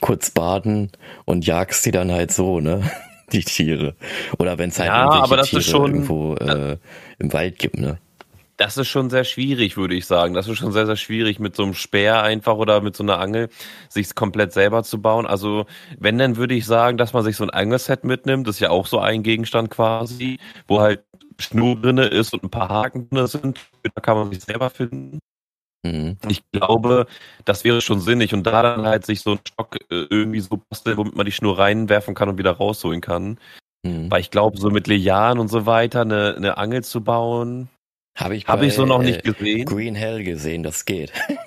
[0.00, 0.92] kurz baden
[1.24, 2.82] und jagst die dann halt so, ne?
[3.32, 3.94] die Tiere.
[4.38, 6.78] Oder wenn es halt ja, aber das Tiere ist schon, irgendwo äh,
[7.18, 7.98] im Wald gibt, ne?
[8.58, 10.32] Das ist schon sehr schwierig, würde ich sagen.
[10.32, 13.18] Das ist schon sehr, sehr schwierig, mit so einem Speer einfach oder mit so einer
[13.18, 13.50] Angel
[13.90, 15.26] sich komplett selber zu bauen.
[15.26, 15.66] Also,
[15.98, 18.48] wenn, dann würde ich sagen, dass man sich so ein Angelset mitnimmt.
[18.48, 21.04] Das ist ja auch so ein Gegenstand quasi, wo halt
[21.38, 23.60] Schnur drinne ist und ein paar Haken drinne sind.
[23.82, 25.18] Da kann man sich selber finden.
[25.92, 26.16] Mhm.
[26.28, 27.06] Ich glaube,
[27.44, 30.60] das wäre schon sinnig und da dann halt sich so ein Stock äh, irgendwie so
[30.68, 33.38] basteln, womit man die Schnur reinwerfen kann und wieder rausholen kann.
[33.82, 34.10] Mhm.
[34.10, 37.68] Weil ich glaube, so mit Lianen und so weiter eine, eine Angel zu bauen,
[38.16, 39.66] habe ich, hab ich so noch nicht äh, gesehen.
[39.66, 41.12] Green Hell gesehen, das geht.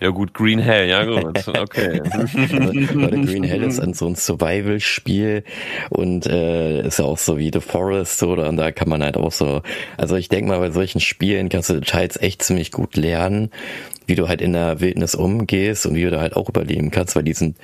[0.00, 2.00] Ja gut, Green Hell, ja gut, okay.
[2.04, 5.44] Weil Green Hell ist so ein Survival-Spiel
[5.90, 9.16] und äh, ist ja auch so wie The Forest oder und da kann man halt
[9.16, 9.62] auch so,
[9.96, 13.50] also ich denke mal, bei solchen Spielen kannst du Details echt ziemlich gut lernen,
[14.06, 17.16] wie du halt in der Wildnis umgehst und wie du da halt auch überleben kannst,
[17.16, 17.56] weil die sind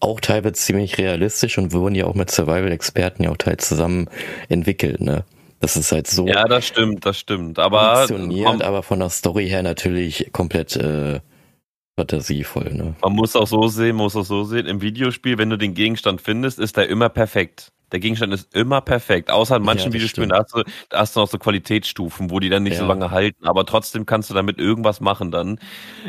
[0.00, 4.08] auch teilweise ziemlich realistisch und wurden ja auch mit Survival-Experten ja auch teils zusammen
[4.48, 5.24] entwickelt, ne?
[5.60, 6.26] Das ist halt so.
[6.26, 7.58] Ja, das stimmt, das stimmt.
[7.58, 11.20] Aber funktioniert, aber von der Story her natürlich komplett äh,
[12.00, 12.72] fantasievoll.
[12.72, 12.94] Ne?
[13.02, 14.66] Man muss auch so sehen, muss auch so sehen.
[14.66, 17.72] Im Videospiel, wenn du den Gegenstand findest, ist er immer perfekt.
[17.92, 19.30] Der Gegenstand ist immer perfekt.
[19.30, 22.48] Außer in manchen ja, Videospielen, da hast, du, hast du noch so Qualitätsstufen, wo die
[22.48, 22.80] dann nicht ja.
[22.80, 23.46] so lange halten.
[23.46, 25.58] Aber trotzdem kannst du damit irgendwas machen dann.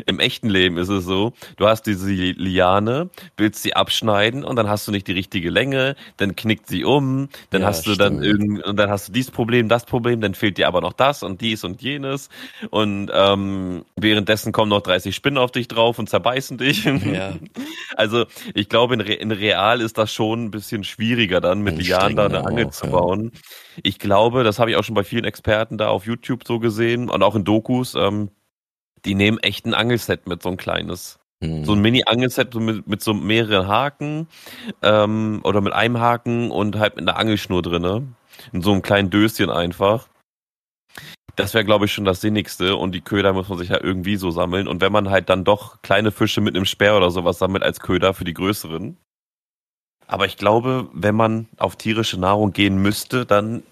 [0.06, 4.68] Im echten Leben ist es so, du hast diese Liane, willst sie abschneiden und dann
[4.68, 8.00] hast du nicht die richtige Länge, dann knickt sie um, dann ja, hast du stimmt.
[8.00, 10.92] dann irgend, und dann hast du dieses Problem, das Problem, dann fehlt dir aber noch
[10.92, 12.28] das und dies und jenes.
[12.70, 16.84] Und ähm, währenddessen kommen noch 30 Spinnen auf dich drauf und zerbeißen dich.
[16.84, 17.34] Ja.
[17.94, 21.71] Also ich glaube, in, Re in Real ist das schon ein bisschen schwieriger dann mit
[21.76, 23.30] mit Jahren da eine Angel auch, zu bauen.
[23.32, 23.40] Ja.
[23.82, 27.08] Ich glaube, das habe ich auch schon bei vielen Experten da auf YouTube so gesehen
[27.08, 27.94] und auch in Dokus.
[27.94, 28.30] Ähm,
[29.04, 31.18] die nehmen echt ein Angelset mit, so ein kleines.
[31.40, 31.64] Mhm.
[31.64, 34.28] So ein Mini-Angelset mit, mit so mehreren Haken
[34.82, 38.06] ähm, oder mit einem Haken und halt mit einer Angelschnur drinne.
[38.52, 40.08] In so einem kleinen Döschen einfach.
[41.36, 42.76] Das wäre, glaube ich, schon das Sinnigste.
[42.76, 44.68] Und die Köder muss man sich ja irgendwie so sammeln.
[44.68, 47.80] Und wenn man halt dann doch kleine Fische mit einem Speer oder sowas sammelt als
[47.80, 48.96] Köder für die größeren,
[50.12, 53.62] aber ich glaube, wenn man auf tierische Nahrung gehen müsste, dann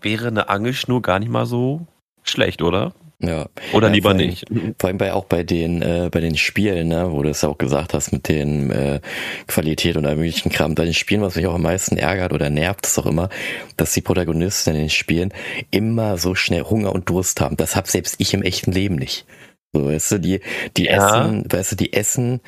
[0.00, 1.86] wäre eine Angelschnur gar nicht mal so
[2.22, 2.94] schlecht, oder?
[3.20, 3.48] Ja.
[3.72, 4.46] Oder ja, lieber allem, nicht.
[4.78, 7.58] Vor allem bei auch bei den äh, bei den Spielen, ne, wo du es auch
[7.58, 9.00] gesagt hast mit den äh,
[9.46, 10.74] Qualität und allem möglichen Kram.
[10.74, 13.28] Bei den Spielen, was mich auch am meisten ärgert oder nervt, ist auch immer,
[13.76, 15.34] dass die Protagonisten in den Spielen
[15.70, 17.56] immer so schnell Hunger und Durst haben.
[17.56, 19.26] Das hab selbst ich im echten Leben nicht.
[19.74, 20.40] So, weißt du, die,
[20.78, 21.24] die ja.
[21.24, 22.40] essen, weißt du, die essen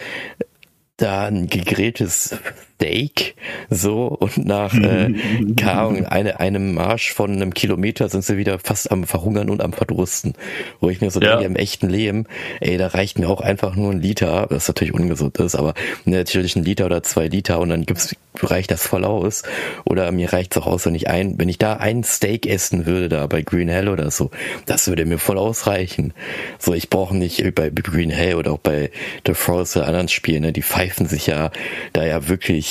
[0.96, 2.38] da ein gegrilltes
[2.80, 3.34] Steak,
[3.68, 5.12] so, und nach, äh,
[5.56, 9.74] keine eine, einem Marsch von einem Kilometer sind sie wieder fast am Verhungern und am
[9.74, 10.32] Verdursten.
[10.80, 11.32] Wo ich mir so ja.
[11.32, 12.24] denke, im echten Leben,
[12.60, 15.74] ey, da reicht mir auch einfach nur ein Liter, was natürlich ungesund ist, aber
[16.06, 19.42] natürlich ein Liter oder zwei Liter und dann gibt's, reicht das voll aus.
[19.84, 23.10] Oder mir reicht's auch aus, wenn ich ein, wenn ich da ein Steak essen würde,
[23.10, 24.30] da bei Green Hell oder so,
[24.64, 26.14] das würde mir voll ausreichen.
[26.58, 28.90] So, ich brauche nicht bei Green Hell oder auch bei
[29.26, 31.50] The Frost oder anderen Spielen, ne, die pfeifen sich ja
[31.92, 32.69] da ja wirklich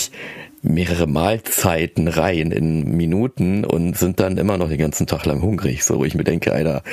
[0.62, 5.84] mehrere Mahlzeiten rein in Minuten und sind dann immer noch den ganzen Tag lang hungrig.
[5.84, 6.84] So, wo ich mir denke, Alter,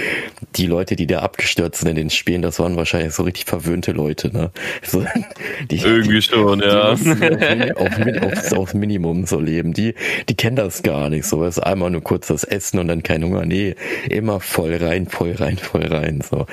[0.55, 3.93] die Leute, die da abgestürzt sind in den Spielen, das waren wahrscheinlich so richtig verwöhnte
[3.93, 4.51] Leute, ne?
[4.83, 5.05] So,
[5.71, 6.95] die, Irgendwie schon, die, ja.
[6.95, 9.73] Die auf, auf, aufs Minimum so leben.
[9.73, 9.95] Die,
[10.29, 11.27] die kennen das gar nicht.
[11.27, 13.45] So, es ist einmal nur kurz das Essen und dann kein Hunger.
[13.47, 13.75] Nee,
[14.09, 16.21] immer voll rein, voll rein, voll rein.
[16.29, 16.47] So.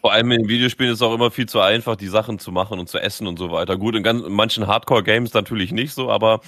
[0.00, 2.78] Vor allem in Videospielen ist es auch immer viel zu einfach, die Sachen zu machen
[2.78, 3.76] und zu essen und so weiter.
[3.76, 6.40] Gut, in, ganz, in manchen Hardcore-Games natürlich nicht so, aber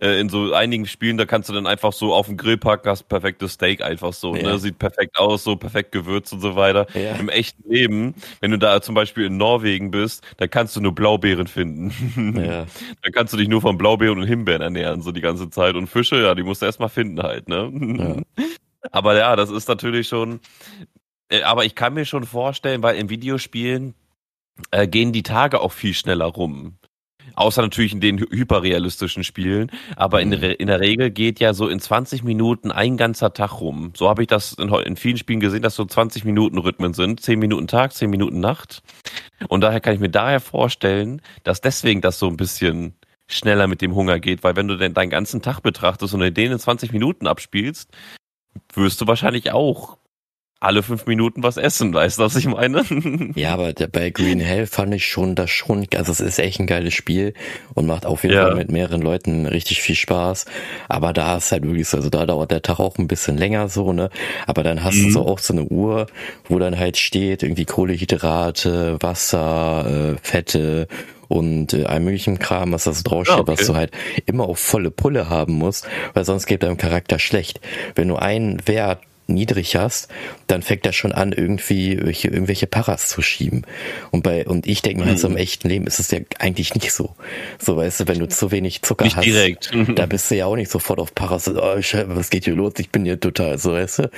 [0.00, 2.88] äh, in so einigen Spielen, da kannst du dann einfach so auf den Grill packen,
[2.88, 4.42] hast perfektes Steak einfach so, ne?
[4.42, 4.52] ja.
[4.52, 4.58] ne?
[4.58, 6.86] Sieht perfekt aus, so perfekt gewürzt und so weiter.
[6.94, 7.16] Ja.
[7.16, 10.94] Im echten Leben, wenn du da zum Beispiel in Norwegen bist, da kannst du nur
[10.94, 12.36] Blaubeeren finden.
[12.36, 12.66] Ja.
[13.02, 15.74] da kannst du dich nur von Blaubeeren und Himbeeren ernähren, so die ganze Zeit.
[15.74, 17.70] Und Fische, ja, die musst du erstmal finden halt, ne?
[18.36, 18.44] Ja.
[18.90, 20.40] Aber ja, das ist natürlich schon,
[21.44, 23.94] aber ich kann mir schon vorstellen, weil in Videospielen
[24.70, 26.78] äh, gehen die Tage auch viel schneller rum.
[27.34, 29.70] Außer natürlich in den hyperrealistischen Spielen.
[29.96, 30.42] Aber in, mhm.
[30.42, 33.92] in der Regel geht ja so in 20 Minuten ein ganzer Tag rum.
[33.96, 37.20] So habe ich das in, in, vielen Spielen gesehen, dass so 20 Minuten Rhythmen sind.
[37.20, 38.82] 10 Minuten Tag, 10 Minuten Nacht.
[39.48, 42.94] Und daher kann ich mir daher vorstellen, dass deswegen das so ein bisschen
[43.28, 44.42] schneller mit dem Hunger geht.
[44.44, 47.90] Weil wenn du denn deinen ganzen Tag betrachtest und in denen 20 Minuten abspielst,
[48.74, 49.96] wirst du wahrscheinlich auch
[50.62, 52.84] alle fünf Minuten was essen, weißt du, was ich meine?
[53.34, 56.68] ja, aber bei Green Hell fand ich schon das schon, also es ist echt ein
[56.68, 57.34] geiles Spiel
[57.74, 58.46] und macht auf jeden ja.
[58.46, 60.44] Fall mit mehreren Leuten richtig viel Spaß.
[60.88, 63.68] Aber da ist halt wirklich so, also da dauert der Tag auch ein bisschen länger
[63.68, 64.10] so, ne?
[64.46, 65.04] Aber dann hast mhm.
[65.04, 66.06] du so auch so eine Uhr,
[66.48, 70.86] wo dann halt steht, irgendwie Kohlehydrate, Wasser, äh, Fette
[71.26, 73.52] und äh, allem möglichen Kram, was das draufsteht, ah, okay.
[73.52, 73.90] was du halt
[74.26, 77.60] immer auf volle Pulle haben musst, weil sonst geht deinem Charakter schlecht.
[77.96, 80.08] Wenn du einen Wert niedrig hast,
[80.46, 83.64] dann fängt er schon an, irgendwie irgendwelche, irgendwelche Paras zu schieben.
[84.10, 85.16] Und bei, und ich denke mal, mhm.
[85.16, 87.14] so im echten Leben ist es ja eigentlich nicht so.
[87.58, 89.72] So, weißt du, wenn du zu wenig Zucker nicht hast, direkt.
[89.96, 92.74] da bist du ja auch nicht sofort auf Paras, oh, was geht hier los?
[92.78, 94.10] Ich bin hier total, so, weißt du.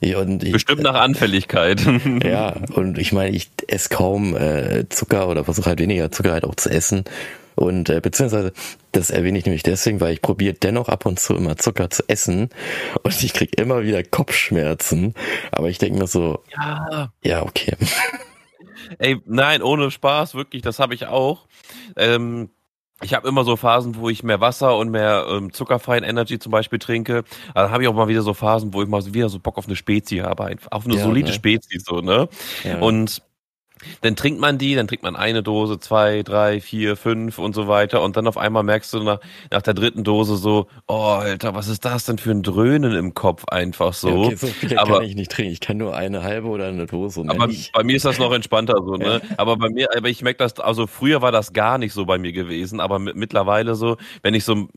[0.00, 1.82] Ich, und ich, Bestimmt nach Anfälligkeit.
[2.24, 6.44] ja, und ich meine, ich esse kaum äh, Zucker oder versuche halt weniger Zucker halt
[6.44, 7.04] auch zu essen.
[7.54, 8.52] Und äh, beziehungsweise,
[8.92, 12.02] das erwähne ich nämlich deswegen, weil ich probiere dennoch ab und zu immer Zucker zu
[12.08, 12.50] essen
[13.02, 15.14] und ich krieg immer wieder Kopfschmerzen.
[15.52, 17.76] Aber ich denke mir so, ja, ja, okay.
[18.98, 21.46] Ey, nein, ohne Spaß, wirklich, das habe ich auch.
[21.96, 22.50] Ähm,
[23.02, 26.52] ich habe immer so Phasen, wo ich mehr Wasser und mehr ähm, zuckerfreien Energy zum
[26.52, 27.24] Beispiel trinke.
[27.52, 29.66] Also habe ich auch mal wieder so Phasen, wo ich mal wieder so Bock auf
[29.66, 31.34] eine Spezie habe, auf eine ja, solide ne?
[31.34, 32.28] Spezie so, ne?
[32.62, 32.78] Ja.
[32.78, 33.22] Und
[34.00, 37.68] dann trinkt man die, dann trinkt man eine Dose, zwei, drei, vier, fünf und so
[37.68, 38.02] weiter.
[38.02, 39.20] Und dann auf einmal merkst du nach,
[39.50, 43.14] nach der dritten Dose so, oh Alter, was ist das denn für ein Dröhnen im
[43.14, 44.08] Kopf einfach so.
[44.08, 45.52] Ja, okay, so viel aber, kann ich nicht trinken.
[45.52, 47.24] Ich kann nur eine halbe oder eine Dose.
[47.26, 49.20] Aber bei mir ist das noch entspannter so, ne?
[49.36, 52.18] Aber bei mir, aber ich merke das, also früher war das gar nicht so bei
[52.18, 54.68] mir gewesen, aber mittlerweile so, wenn ich so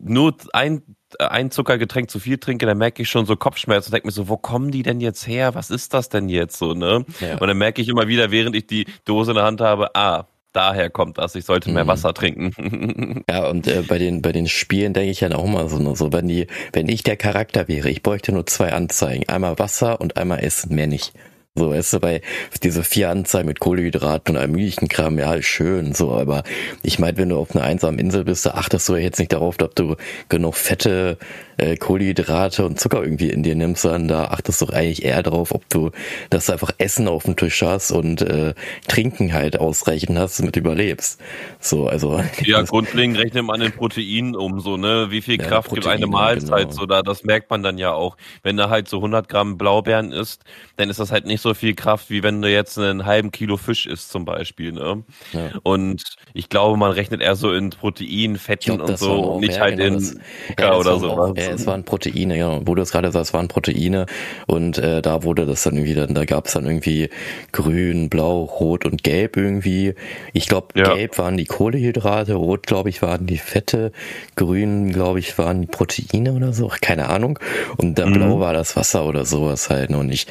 [0.00, 0.82] nur ein,
[1.18, 4.28] ein Zuckergetränk zu viel trinke, dann merke ich schon so Kopfschmerzen und denke mir so,
[4.28, 5.54] wo kommen die denn jetzt her?
[5.54, 7.04] Was ist das denn jetzt so, ne?
[7.20, 7.38] Ja.
[7.38, 10.26] Und dann merke ich immer wieder, während ich die Dose in der Hand habe, ah,
[10.52, 11.88] daher kommt das, ich sollte mehr mhm.
[11.88, 13.24] Wasser trinken.
[13.30, 16.12] ja, und äh, bei den bei den Spielen denke ich ja auch mal so, so,
[16.12, 20.16] wenn die, wenn ich der Charakter wäre, ich bräuchte nur zwei Anzeigen, einmal Wasser und
[20.16, 21.12] einmal Essen, mehr nicht.
[21.58, 22.20] So, weißt du, bei
[22.62, 26.44] diese vier Anzeigen mit Kohlenhydraten und allem Kram, ja, schön, so, aber
[26.82, 29.32] ich meine, wenn du auf einer einsamen Insel bist, da achtest du ja jetzt nicht
[29.32, 29.96] darauf, ob du
[30.28, 31.18] genug Fette,
[31.58, 35.52] äh, Kohlenhydrate und Zucker irgendwie in dir nimmst, sondern da achtest du eigentlich eher darauf,
[35.52, 35.90] ob du,
[36.30, 38.54] dass du einfach Essen auf dem Tisch hast und äh,
[38.86, 41.20] Trinken halt ausreichend hast, damit du überlebst.
[41.60, 42.22] So, also.
[42.44, 46.04] Ja, grundlegend rechnet man in Proteinen um, so, ne, wie viel Kraft ja, Proteine, gibt
[46.04, 46.80] eine Mahlzeit, genau.
[46.80, 48.16] so, da, das merkt man dann ja auch.
[48.42, 50.44] Wenn da halt so 100 Gramm Blaubeeren isst,
[50.76, 53.56] dann ist das halt nicht so viel Kraft, wie wenn du jetzt einen halben Kilo
[53.56, 54.72] Fisch isst zum Beispiel.
[54.72, 55.02] Ne?
[55.32, 55.50] Ja.
[55.62, 59.56] Und ich glaube, man rechnet eher so in Protein, Fetten glaub, und so und nicht
[59.56, 60.22] ja, halt genau, in Zucker
[60.58, 61.10] ja, oder so.
[61.10, 62.60] Auch, ja, es waren Proteine, ja.
[62.66, 64.06] Wo du es gerade sagst, es waren Proteine
[64.46, 67.10] und äh, da wurde das dann irgendwie, dann, da gab es dann irgendwie
[67.52, 69.94] grün, blau, rot und gelb irgendwie.
[70.32, 73.92] Ich glaube, gelb waren die Kohlehydrate, rot, glaube ich, waren die Fette,
[74.36, 77.38] grün, glaube ich, waren die Proteine oder so, keine Ahnung.
[77.76, 78.14] Und dann mhm.
[78.14, 79.90] blau war das Wasser oder sowas halt.
[79.90, 80.26] Und ich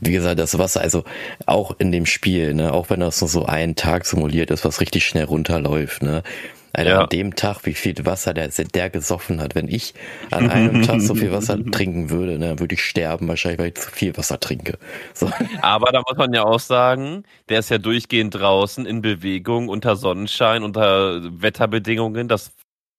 [0.00, 1.04] wie gesagt, das Wasser, also
[1.46, 4.80] auch in dem Spiel, ne, auch wenn das nur so einen Tag simuliert ist, was
[4.80, 6.22] richtig schnell runterläuft, ne.
[6.76, 7.00] Alter, ja.
[7.00, 9.54] an dem Tag, wie viel Wasser der, der gesoffen hat.
[9.54, 9.94] Wenn ich
[10.30, 13.68] an einem Tag so viel Wasser trinken würde, ne, dann würde ich sterben, wahrscheinlich, weil
[13.68, 14.78] ich zu viel Wasser trinke.
[15.14, 15.30] So.
[15.62, 19.96] Aber da muss man ja auch sagen, der ist ja durchgehend draußen in Bewegung, unter
[19.96, 22.28] Sonnenschein, unter Wetterbedingungen.
[22.28, 22.50] Das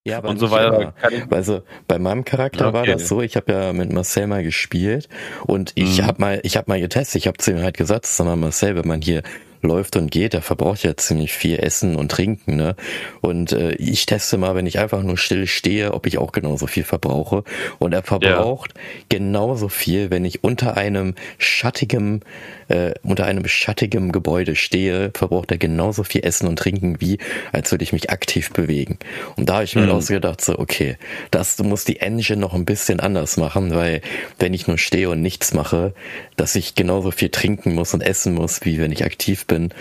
[0.08, 0.94] ja, aber und so weiter.
[1.30, 2.74] Also bei meinem Charakter okay.
[2.74, 5.10] war das so, ich habe ja mit Marcel mal gespielt
[5.46, 6.06] und ich mhm.
[6.06, 8.76] habe mal, ich habe mal getestet, ich habe zu ihm halt gesagt, sag mal Marcel,
[8.76, 9.22] wenn man hier
[9.62, 12.76] läuft und geht, der verbraucht ja ziemlich viel Essen und Trinken, ne?
[13.22, 16.68] Und äh, ich teste mal, wenn ich einfach nur still stehe, ob ich auch genauso
[16.68, 17.44] viel verbrauche.
[17.80, 18.82] Und er verbraucht ja.
[19.10, 22.22] genauso viel, wenn ich unter einem schattigen,
[22.68, 27.18] äh, unter einem schattigen Gebäude stehe, verbraucht er genauso viel Essen und Trinken wie,
[27.52, 28.98] als würde ich mich aktiv bewegen.
[29.36, 29.92] Und da habe ich mir mhm.
[29.92, 30.98] ausgedacht, so, okay,
[31.32, 34.02] das du musst die Engine noch ein bisschen anders machen, weil
[34.40, 35.94] wenn ich nur stehe und nichts mache,
[36.36, 39.74] dass ich genauso viel trinken muss und essen muss, wie wenn ich aktiv bin,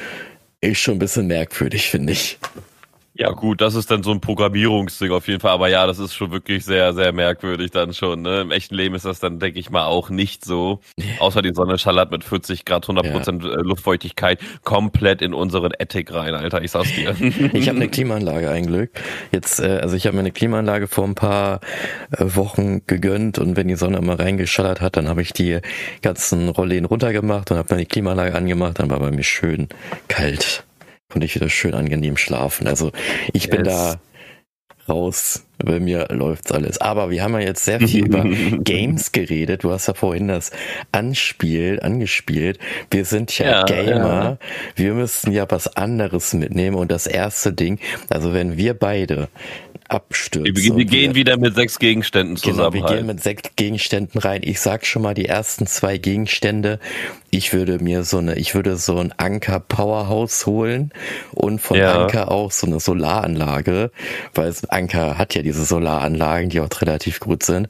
[0.60, 2.38] ist schon ein bisschen merkwürdig, finde ich.
[3.18, 6.12] Ja gut, das ist dann so ein Programmierungsding auf jeden Fall, aber ja, das ist
[6.12, 8.20] schon wirklich sehr, sehr merkwürdig dann schon.
[8.20, 8.42] Ne?
[8.42, 10.80] Im echten Leben ist das dann, denke ich mal, auch nicht so.
[11.18, 13.52] Außer die Sonne schallert mit 40 Grad, 100 Prozent ja.
[13.52, 17.16] Äh, Luftfeuchtigkeit komplett in unseren Attic rein, Alter, ich sag's dir.
[17.56, 18.90] Ich habe eine Klimaanlage ein Glück.
[19.32, 21.60] Jetzt, äh, also ich habe mir eine Klimaanlage vor ein paar
[22.10, 25.60] äh, Wochen gegönnt und wenn die Sonne mal reingeschallert hat, dann habe ich die
[26.02, 29.68] ganzen Rollen runtergemacht und habe dann die Klimaanlage angemacht, dann war bei mir schön
[30.08, 30.64] kalt
[31.08, 32.66] konnte ich wieder schön angenehm schlafen.
[32.66, 32.92] Also
[33.32, 33.50] ich yes.
[33.50, 34.00] bin da
[34.88, 35.44] raus.
[35.58, 36.78] Bei mir läuft's alles.
[36.78, 38.24] Aber wir haben ja jetzt sehr viel über
[38.62, 39.64] Games geredet.
[39.64, 40.50] Du hast ja vorhin das
[40.92, 42.58] Anspiel, angespielt.
[42.90, 44.22] Wir sind ja, ja Gamer.
[44.22, 44.38] Ja.
[44.74, 46.76] Wir müssen ja was anderes mitnehmen.
[46.76, 47.78] Und das erste Ding,
[48.10, 49.28] also wenn wir beide
[49.88, 50.56] abstürzen.
[50.56, 52.56] Wir, wir gehen wieder mit sechs Gegenständen zusammen.
[52.56, 52.96] Genau, wir rein.
[52.98, 54.42] gehen mit sechs Gegenständen rein.
[54.44, 56.78] Ich sag schon mal die ersten zwei Gegenstände.
[57.30, 60.92] Ich würde mir so eine, ich würde so ein Anker Powerhouse holen
[61.32, 62.02] und von ja.
[62.02, 63.90] Anker auch so eine Solaranlage,
[64.34, 67.68] weil Anker hat ja diese Solaranlagen, die auch relativ gut sind.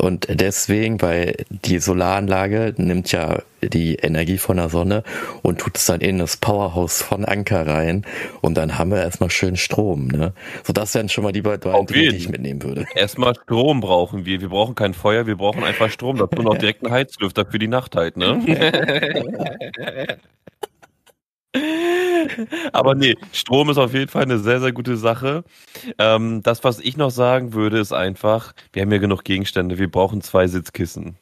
[0.00, 5.04] Und deswegen, weil die Solaranlage nimmt ja die Energie von der Sonne
[5.42, 8.06] und tut es dann in das Powerhouse von Anker rein
[8.40, 10.08] und dann haben wir erstmal schön Strom.
[10.08, 10.32] Ne?
[10.64, 12.86] So das wären schon mal die beiden Dinge, die ich mitnehmen würde.
[12.94, 14.40] Erstmal Strom brauchen wir.
[14.40, 16.16] Wir brauchen kein Feuer, wir brauchen einfach Strom.
[16.16, 18.16] Dazu noch direkt einen Heizlüfter für die Nacht halt.
[18.16, 18.40] Ne?
[22.72, 25.44] Aber nee, Strom ist auf jeden Fall eine sehr, sehr gute Sache.
[25.98, 29.90] Ähm, das, was ich noch sagen würde, ist einfach, wir haben ja genug Gegenstände, wir
[29.90, 31.16] brauchen zwei Sitzkissen.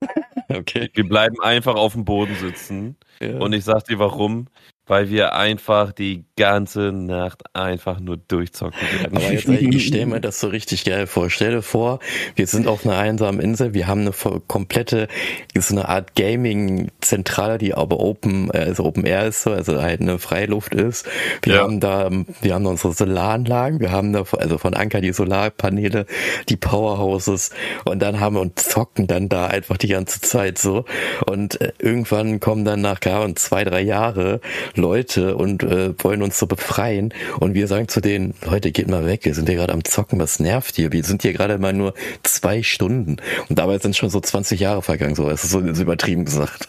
[0.50, 0.88] Okay.
[0.94, 2.96] Wir bleiben einfach auf dem Boden sitzen.
[3.20, 3.38] Ja.
[3.38, 4.46] Und ich sag dir warum
[4.88, 9.16] weil wir einfach die ganze Nacht einfach nur durchzocken werden.
[9.16, 11.30] Aber jetzt, ich stelle mir das so richtig geil vor.
[11.30, 12.00] Stell dir vor,
[12.34, 14.12] wir sind auf einer einsamen Insel, wir haben eine
[14.46, 15.08] komplette,
[15.56, 20.00] so eine Art Gaming-Zentrale, die aber Open, äh, also Open Air ist, so, also halt
[20.00, 21.06] eine Freiluft ist.
[21.42, 21.62] Wir ja.
[21.62, 26.06] haben da, wir haben da unsere Solaranlagen, wir haben da, also von Anker die Solarpaneele,
[26.48, 27.50] die Powerhouses
[27.84, 30.84] und dann haben wir und zocken dann da einfach die ganze Zeit so.
[31.26, 34.40] Und äh, irgendwann kommen dann nach, gerade zwei, drei Jahre
[34.78, 37.12] Leute und äh, wollen uns so befreien.
[37.38, 40.18] Und wir sagen zu denen, Leute, geht mal weg, wir sind hier gerade am Zocken,
[40.18, 40.92] was nervt hier?
[40.92, 43.16] Wir sind hier gerade mal nur zwei Stunden.
[43.48, 46.68] Und dabei sind schon so 20 Jahre vergangen, so, das ist so übertrieben gesagt.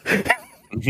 [0.71, 0.85] ich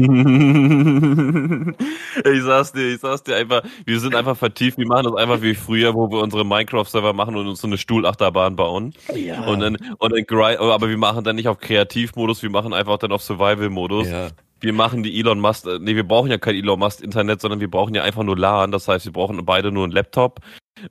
[2.44, 5.56] sag's dir, ich sag's dir einfach, wir sind einfach vertieft, wir machen das einfach wie
[5.56, 8.94] früher, wo wir unsere Minecraft-Server machen und uns so eine Stuhlachterbahn bauen.
[9.16, 9.46] Ja.
[9.46, 12.98] Und dann, und dann grind, aber wir machen dann nicht auf Kreativmodus, wir machen einfach
[12.98, 14.10] dann auf Survival-Modus.
[14.10, 14.28] Ja
[14.60, 17.60] wir machen die Elon Musk, äh, nee, wir brauchen ja kein Elon Musk Internet, sondern
[17.60, 18.72] wir brauchen ja einfach nur LAN.
[18.72, 20.40] Das heißt, wir brauchen beide nur einen Laptop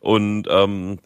[0.00, 0.98] und ähm,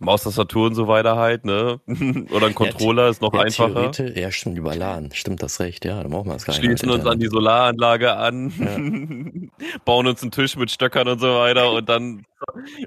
[0.00, 1.80] Maustastatur und so weiter halt, ne?
[2.30, 3.90] Oder ein Controller ja, ist noch ja, einfacher.
[4.14, 5.10] Ja, stimmt, über LAN.
[5.12, 6.64] Stimmt das recht, ja, dann brauchen wir es gar nicht.
[6.64, 9.78] Schließen uns an die Solaranlage an, ja.
[9.84, 12.24] bauen uns einen Tisch mit Stöckern und so weiter und dann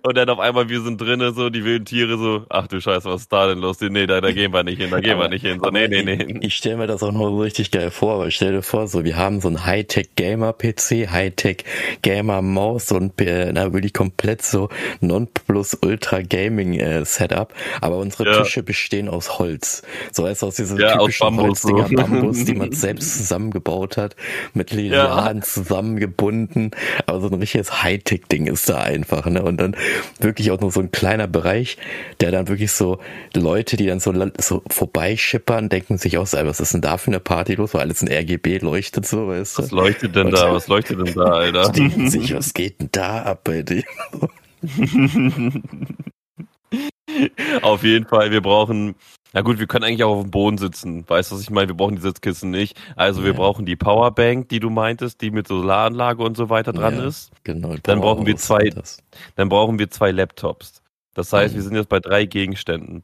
[0.04, 3.10] und dann auf einmal wir sind drinnen, so die wilden Tiere so, ach du Scheiße,
[3.10, 3.82] was ist da denn los?
[3.82, 5.60] Nee, da, da gehen wir nicht hin, da gehen aber, wir nicht hin.
[5.62, 6.24] So, nee, nee, nee.
[6.24, 8.88] Ich, ich stelle mir das auch nur so richtig geil vor, ich stell dir vor,
[8.88, 14.70] so wir haben so ein Hightech-Gamer-PC, Hightech-Gamer-Maus und äh, na, wirklich komplett so
[17.02, 18.42] Non-Plus-Ultra-Gaming-Setup, aber unsere ja.
[18.42, 19.82] Tische bestehen aus Holz.
[20.12, 21.96] So heißt aus diesen ja, typischen Holzdinger, so.
[22.02, 24.16] Bambus, die man selbst zusammengebaut hat,
[24.54, 25.44] mit Linearen ja.
[25.44, 26.72] zusammengebunden,
[27.06, 29.44] aber so ein richtiges Hightech-Ding ist da einfach, ne?
[29.44, 29.76] Und dann
[30.20, 31.78] wirklich auch nur so ein kleiner Bereich,
[32.20, 33.00] der dann wirklich so
[33.34, 37.20] Leute, die dann so, so vorbeischippern, denken sich auch was ist denn da für eine
[37.20, 39.64] Party los, weil alles in RGB leuchtet so, weißt du?
[39.64, 40.54] Was leuchtet denn Und da?
[40.54, 41.72] Was leuchtet denn da, Alter?
[41.76, 43.84] Denken sich, was geht denn da ab bei dir?
[47.62, 48.96] Auf jeden Fall, wir brauchen
[49.34, 51.06] na gut, wir können eigentlich auch auf dem Boden sitzen.
[51.08, 51.70] Weißt du, was ich meine?
[51.70, 52.78] Wir brauchen die Sitzkissen nicht.
[52.98, 56.98] Also wir brauchen die Powerbank, die du meintest, die mit Solaranlage und so weiter dran
[56.98, 57.32] ja, ist.
[57.46, 57.76] Genau.
[57.84, 58.70] Dann brauchen wir zwei,
[59.36, 60.82] dann brauchen wir zwei Laptops.
[61.14, 61.58] Das heißt, mhm.
[61.58, 63.04] wir sind jetzt bei drei Gegenständen.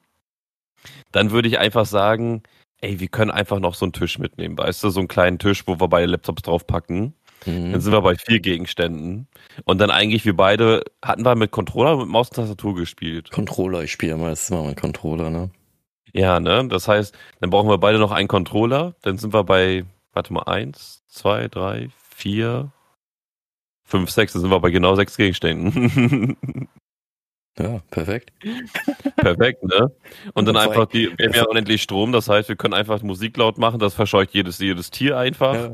[1.13, 2.43] Dann würde ich einfach sagen,
[2.81, 5.63] ey, wir können einfach noch so einen Tisch mitnehmen, weißt du, so einen kleinen Tisch,
[5.65, 7.13] wo wir beide Laptops draufpacken.
[7.45, 7.71] Mhm.
[7.71, 9.27] Dann sind wir bei vier Gegenständen.
[9.65, 13.31] Und dann eigentlich wir beide, hatten wir mit Controller und mit Maus und Tastatur gespielt.
[13.31, 15.49] Controller, ich spiele meistens mal mit Controller, ne?
[16.13, 16.67] Ja, ne?
[16.67, 18.95] Das heißt, dann brauchen wir beide noch einen Controller.
[19.01, 22.71] Dann sind wir bei, warte mal, eins, zwei, drei, vier,
[23.89, 26.37] Fünf, sechs, dann sind wir bei genau sechs Gegenständen.
[27.59, 28.31] Ja, perfekt.
[29.15, 29.91] Perfekt, ne?
[30.35, 33.35] Und dann einfach die, wir haben ja unendlich Strom, das heißt, wir können einfach Musik
[33.35, 35.55] laut machen, das verscheucht jedes, jedes Tier einfach.
[35.55, 35.73] Ja.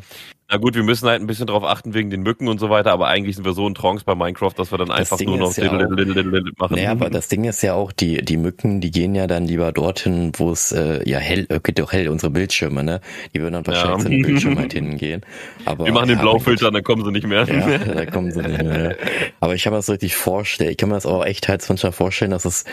[0.53, 2.91] Na gut, wir müssen halt ein bisschen drauf achten wegen den Mücken und so weiter,
[2.91, 5.57] aber eigentlich sind wir so in Trance bei Minecraft, dass wir dann einfach nur noch
[5.57, 6.75] ja machen.
[6.75, 9.71] Naja, aber das Ding ist ja auch, die, die Mücken, die gehen ja dann lieber
[9.71, 13.01] dorthin, wo es äh, ja hell, äh, geht doch hell, unsere Bildschirme, ne?
[13.33, 14.03] Die würden dann wahrscheinlich ja.
[14.03, 15.21] zu den Bildschirmen halt hingehen.
[15.65, 17.45] Aber, wir machen den Blaufilter, dann kommen sie nicht mehr.
[17.45, 18.95] Ja, da kommen sie nicht mehr.
[19.39, 21.93] Aber ich kann mir das richtig vorstellen, ich kann mir das auch echt halt manchmal
[21.93, 22.65] vorstellen, dass es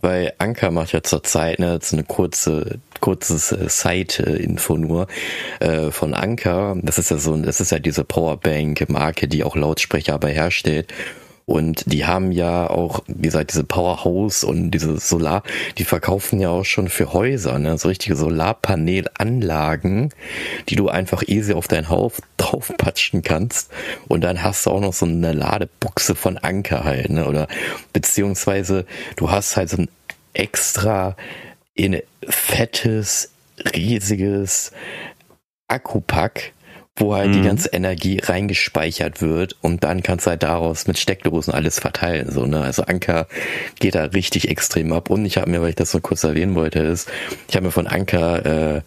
[0.00, 5.06] bei Anker macht ja zurzeit ne, jetzt eine kurze kurzes äh, Side-Info nur
[5.60, 6.76] äh, von Anker.
[6.82, 10.92] Das ist ja so, das ist ja diese Powerbank-Marke, die auch Lautsprecher aber herstellt.
[11.48, 15.42] Und die haben ja auch, wie gesagt, diese Powerhouse und diese Solar,
[15.78, 17.78] die verkaufen ja auch schon für Häuser, ne?
[17.78, 20.12] So richtige Solarpanelanlagen,
[20.68, 23.70] die du einfach easy auf dein Haus draufpatschen kannst.
[24.08, 27.26] Und dann hast du auch noch so eine Ladebuchse von Anker halt, ne?
[27.26, 27.48] Oder
[27.94, 28.84] beziehungsweise
[29.16, 29.88] du hast halt so ein
[30.34, 31.16] extra
[31.72, 33.30] in fettes,
[33.74, 34.72] riesiges
[35.66, 36.52] Akkupack,
[36.98, 37.32] wo halt mhm.
[37.32, 42.30] die ganze Energie reingespeichert wird und dann kannst du halt daraus mit Steckdosen alles verteilen.
[42.30, 42.60] So, ne?
[42.60, 43.26] Also Anker
[43.78, 45.10] geht da richtig extrem ab.
[45.10, 47.08] Und ich habe mir, weil ich das so kurz erwähnen wollte, ist,
[47.48, 48.80] ich habe mir von Anker äh,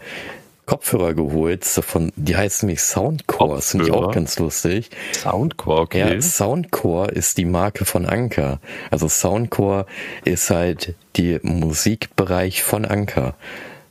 [0.66, 4.90] Kopfhörer geholt, von, die heißen nämlich Soundcore, das finde ich auch ganz lustig.
[5.12, 6.14] Soundcore, okay.
[6.14, 8.62] Ja, Soundcore ist die Marke von Anker.
[8.90, 9.86] Also Soundcore
[10.24, 13.36] ist halt die Musikbereich von Anker.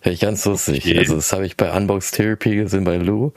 [0.00, 0.86] Finde ich ganz lustig.
[0.86, 0.98] Okay.
[0.98, 3.32] Also das habe ich bei Unbox Therapy gesehen bei Lou.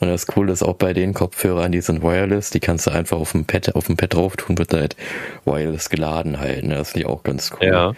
[0.00, 3.18] Und das Coole ist auch bei den Kopfhörern, die sind wireless, die kannst du einfach
[3.18, 4.96] auf dem Pad, auf dem Pad drauf tun, wird halt
[5.44, 6.70] wireless geladen halten.
[6.70, 7.66] Das finde ich auch ganz cool.
[7.66, 7.92] Ja.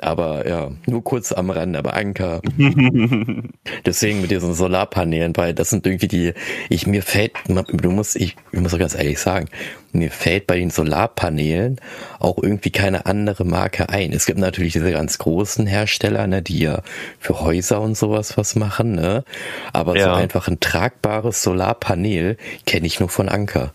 [0.00, 2.40] Aber ja, nur kurz am Rand, aber Anker.
[3.86, 6.34] Deswegen mit diesen Solarpanelen, weil das sind irgendwie die,
[6.68, 9.48] ich, mir fällt, du musst, ich, ich muss auch ganz ehrlich sagen,
[9.92, 11.80] mir fällt bei den Solarpanelen
[12.18, 14.12] auch irgendwie keine andere Marke ein.
[14.12, 16.82] Es gibt natürlich diese ganz großen Hersteller, ne, die ja
[17.18, 19.24] für Häuser und sowas was machen, ne?
[19.72, 20.04] Aber ja.
[20.04, 22.36] so einfach ein tragbares Solarpanel
[22.66, 23.72] kenne ich nur von Anker.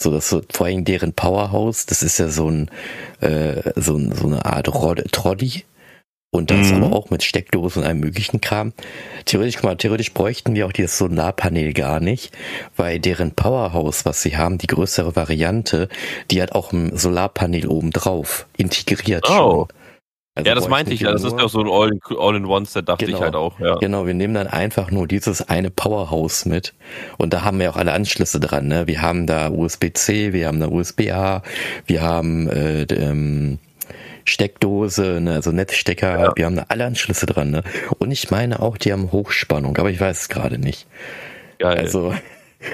[0.00, 2.70] So, dass so, vor allem deren Powerhouse, das ist ja so ein,
[3.20, 5.64] äh, so, so eine Art Rod Troddy.
[6.30, 6.84] Und das mhm.
[6.84, 8.74] aber auch mit Steckdosen und allem möglichen Kram.
[9.24, 12.36] Theoretisch, mal, theoretisch bräuchten wir auch dieses Solarpanel gar nicht,
[12.76, 15.88] weil deren Powerhouse, was sie haben, die größere Variante,
[16.30, 19.34] die hat auch ein Solarpanel oben drauf integriert oh.
[19.34, 19.68] schon.
[20.36, 21.12] Also ja, das meinte ich ja.
[21.12, 23.58] Das ist ja so ein All-in-One-Set, dachte genau, ich halt auch.
[23.58, 23.76] Ja.
[23.76, 26.74] Genau, wir nehmen dann einfach nur dieses eine Powerhouse mit.
[27.16, 28.68] Und da haben wir auch alle Anschlüsse dran.
[28.68, 28.86] Ne?
[28.86, 31.42] Wir haben da USB-C, wir haben da USB-A,
[31.86, 33.58] wir haben äh, ähm,
[34.24, 36.32] Steckdose, ne, also Netzstecker, ja.
[36.36, 37.50] wir haben da alle Anschlüsse dran.
[37.50, 37.62] Ne?
[37.98, 40.86] Und ich meine auch, die haben Hochspannung, aber ich weiß es gerade nicht.
[41.58, 41.78] Geil.
[41.78, 42.12] Also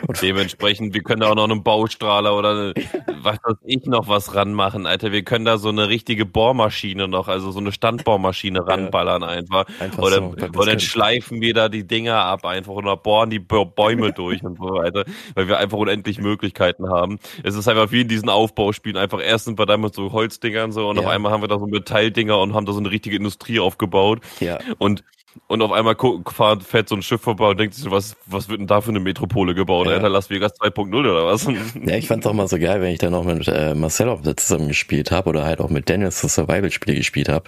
[0.06, 2.74] und dementsprechend, wir können da auch noch einen Baustrahler oder eine,
[3.22, 5.12] was weiß ich noch was ranmachen, Alter.
[5.12, 9.66] Wir können da so eine richtige Bohrmaschine noch, also so eine Standbohrmaschine ranballern einfach.
[9.80, 13.38] einfach oder, so, oder dann schleifen wir da die Dinger ab einfach oder bohren die
[13.38, 17.18] Bäume durch und so weiter, weil wir einfach unendlich Möglichkeiten haben.
[17.42, 20.72] Es ist einfach wie in diesen Aufbauspielen, einfach erst sind wir da mit so Holzdingern
[20.72, 21.02] so und ja.
[21.02, 24.20] auf einmal haben wir da so Metalldinger und haben da so eine richtige Industrie aufgebaut.
[24.40, 24.58] Ja.
[24.78, 25.04] Und
[25.46, 25.96] und auf einmal
[26.66, 29.00] fährt so ein Schiff vorbei und denkt sich, was, was wird denn da für eine
[29.00, 29.86] Metropole gebaut?
[29.86, 29.94] Ja.
[29.94, 31.46] Alter, Las Vegas 2.0 oder was?
[31.84, 34.68] Ja, ich fand's auch mal so geil, wenn ich dann auch mit äh, Marcel zusammen
[34.68, 37.44] gespielt habe oder halt auch mit Dennis das Survival-Spiel gespielt habe.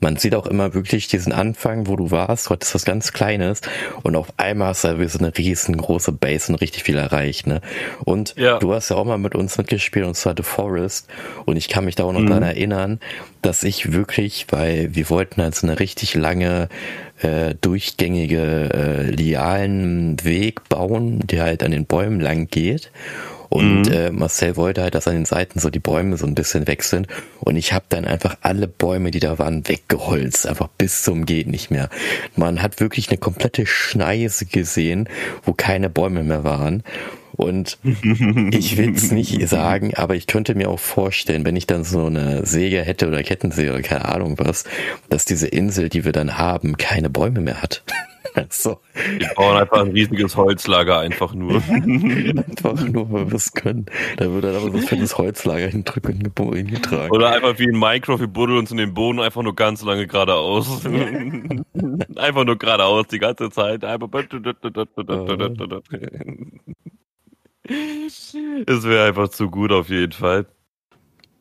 [0.00, 3.60] Man sieht auch immer wirklich diesen Anfang, wo du warst, heute ist was ganz Kleines
[4.02, 7.60] und auf einmal hast du so eine riesengroße Base und richtig viel erreicht, ne?
[8.04, 8.58] Und ja.
[8.58, 11.08] du hast ja auch mal mit uns mitgespielt und zwar The Forest
[11.46, 12.28] und ich kann mich da auch noch mhm.
[12.28, 13.00] dran erinnern,
[13.42, 16.68] dass ich wirklich, weil wir wollten halt so eine richtig lange
[17.22, 22.90] äh, durchgängige äh, lialen Weg bauen, der halt an den Bäumen lang geht.
[23.48, 23.92] Und mhm.
[23.92, 26.82] äh, Marcel wollte halt, dass an den Seiten so die Bäume so ein bisschen weg
[26.82, 27.06] sind.
[27.40, 30.46] Und ich habe dann einfach alle Bäume, die da waren, weggeholzt.
[30.46, 31.88] Einfach bis zum geht nicht mehr.
[32.36, 35.08] Man hat wirklich eine komplette Schneise gesehen,
[35.44, 36.82] wo keine Bäume mehr waren.
[37.38, 37.78] Und
[38.50, 42.06] ich will es nicht sagen, aber ich könnte mir auch vorstellen, wenn ich dann so
[42.06, 44.64] eine Säge hätte oder Kettensäge oder keine Ahnung was,
[45.08, 47.84] dass diese Insel, die wir dann haben, keine Bäume mehr hat.
[48.50, 48.80] so.
[49.18, 51.56] Wir bauen einfach ein riesiges Holzlager einfach nur.
[51.66, 53.86] einfach nur, weil wir es können.
[54.16, 57.12] Da wird dann aber so ein fettes Holzlager hindrücken hingetragen.
[57.12, 60.08] Oder einfach wie in Minecraft, wir buddeln uns in den Boden einfach nur ganz lange
[60.08, 60.84] geradeaus.
[62.16, 63.84] einfach nur geradeaus die ganze Zeit.
[63.84, 64.08] Einfach
[67.68, 70.46] es wäre einfach zu gut auf jeden Fall.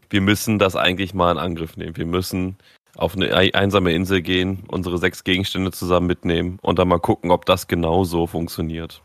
[0.10, 1.98] Wir müssen das eigentlich mal in Angriff nehmen.
[1.98, 2.58] Wir müssen
[2.96, 7.46] auf eine einsame Insel gehen, unsere sechs Gegenstände zusammen mitnehmen und dann mal gucken, ob
[7.46, 9.02] das genau so funktioniert.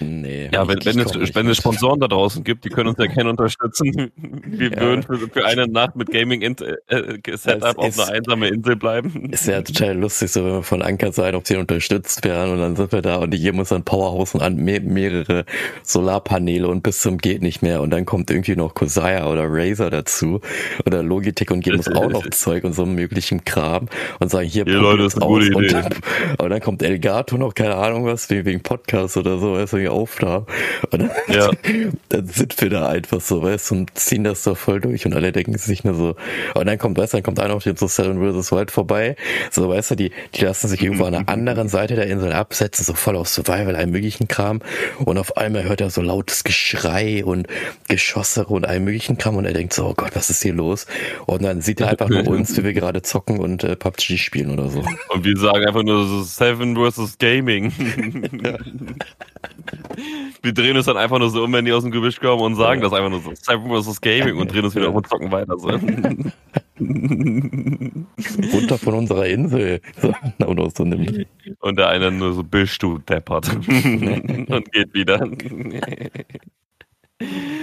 [0.00, 0.50] Nee.
[0.52, 3.30] Ja, wenn, wenn, es, wenn es Sponsoren da draußen gibt, die können uns ja gerne
[3.30, 4.12] unterstützen.
[4.46, 4.80] Wir ja.
[4.80, 6.56] würden für, für, eine Nacht mit Gaming äh,
[7.36, 9.30] Setup auf einer einsamen Insel bleiben.
[9.30, 12.58] Ist ja total lustig, so wenn wir von Anker sein, ob sie unterstützt werden und
[12.58, 15.44] dann sind wir da und hier muss ein Powerhouse und an mehrere
[15.82, 19.90] Solarpaneele und bis zum geht nicht mehr und dann kommt irgendwie noch Kosaya oder Razer
[19.90, 20.40] dazu
[20.86, 23.88] oder Logitech und geben uns auch noch Zeug und so möglichen Kram
[24.20, 25.76] und sagen hier, hier Leute, ist eine gute Idee.
[25.76, 29.88] Und, und dann kommt Elgato noch, keine Ahnung was, wegen Podcast oder so, weißt irgendwie
[29.88, 30.46] Aufnahmen.
[30.90, 31.50] Und dann, ja.
[32.08, 35.14] dann sind wir da einfach so, weißt du, und ziehen das da voll durch und
[35.14, 36.16] alle denken sich nur so,
[36.54, 38.52] und dann kommt, weißt du, dann kommt einer auf den so Seven vs.
[38.52, 39.16] Wild vorbei,
[39.50, 42.84] so, weißt du, die, die lassen sich irgendwo an der anderen Seite der Insel absetzen,
[42.84, 44.60] so voll auf Survival, allem möglichen Kram
[45.04, 47.46] und auf einmal hört er so lautes Geschrei und
[47.88, 50.86] Geschosse und allem möglichen Kram und er denkt so, oh Gott, was ist hier los?
[51.26, 54.50] Und dann sieht er einfach nur uns, wie wir gerade zocken und äh, PUBG spielen
[54.50, 54.84] oder so.
[55.08, 57.18] Und wir sagen einfach nur so Seven vs.
[57.18, 57.72] Gaming.
[59.76, 59.96] Ja.
[60.42, 62.56] Wir drehen uns dann einfach nur so um, wenn die aus dem Gebüsch kommen und
[62.56, 62.88] sagen ja.
[62.88, 63.32] das einfach nur so.
[63.34, 64.00] Seven vs.
[64.00, 65.58] Gaming und drehen uns wieder um und zocken weiter.
[65.58, 65.68] So.
[68.52, 69.80] Runter von unserer Insel.
[70.44, 70.84] und, so
[71.60, 73.54] und der eine nur so, bist du deppert.
[73.56, 75.28] und geht wieder.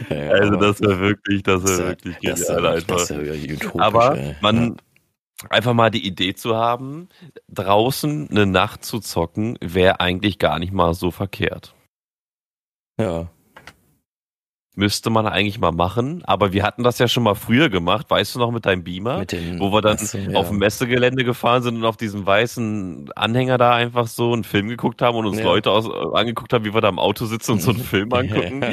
[0.10, 3.12] Ja, also das wäre wirklich, das wäre wirklich genial einfach.
[3.78, 4.78] Aber man,
[5.50, 7.10] einfach mal die Idee zu haben,
[7.50, 11.74] draußen eine Nacht zu zocken, wäre eigentlich gar nicht mal so verkehrt.
[13.02, 13.41] Ja.
[14.74, 18.36] Müsste man eigentlich mal machen, aber wir hatten das ja schon mal früher gemacht, weißt
[18.36, 20.40] du noch, mit deinem Beamer, mit den, wo wir dann so, ja.
[20.40, 24.70] auf dem Messegelände gefahren sind und auf diesem weißen Anhänger da einfach so einen Film
[24.70, 25.44] geguckt haben und uns ja.
[25.44, 28.14] Leute aus, äh, angeguckt haben, wie wir da im Auto sitzen und so einen Film
[28.14, 28.64] angucken.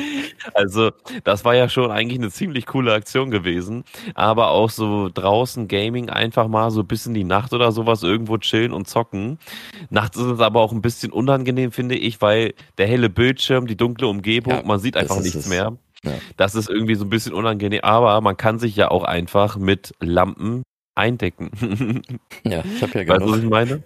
[0.55, 0.93] Also,
[1.25, 3.83] das war ja schon eigentlich eine ziemlich coole Aktion gewesen,
[4.15, 8.39] aber auch so draußen Gaming einfach mal so bis in die Nacht oder sowas irgendwo
[8.39, 9.41] chillen und zocken.
[9.91, 13.77] Nachts ist es aber auch ein bisschen unangenehm, finde ich, weil der helle Bildschirm, die
[13.77, 15.49] dunkle Umgebung, ja, man sieht einfach nichts es.
[15.49, 15.77] mehr.
[16.05, 16.13] Ja.
[16.37, 19.95] Das ist irgendwie so ein bisschen unangenehm, aber man kann sich ja auch einfach mit
[20.01, 20.63] Lampen
[20.95, 22.03] eindecken.
[22.45, 23.21] Ja, ich habe ja genug.
[23.21, 23.83] Weißt du, was ich meine?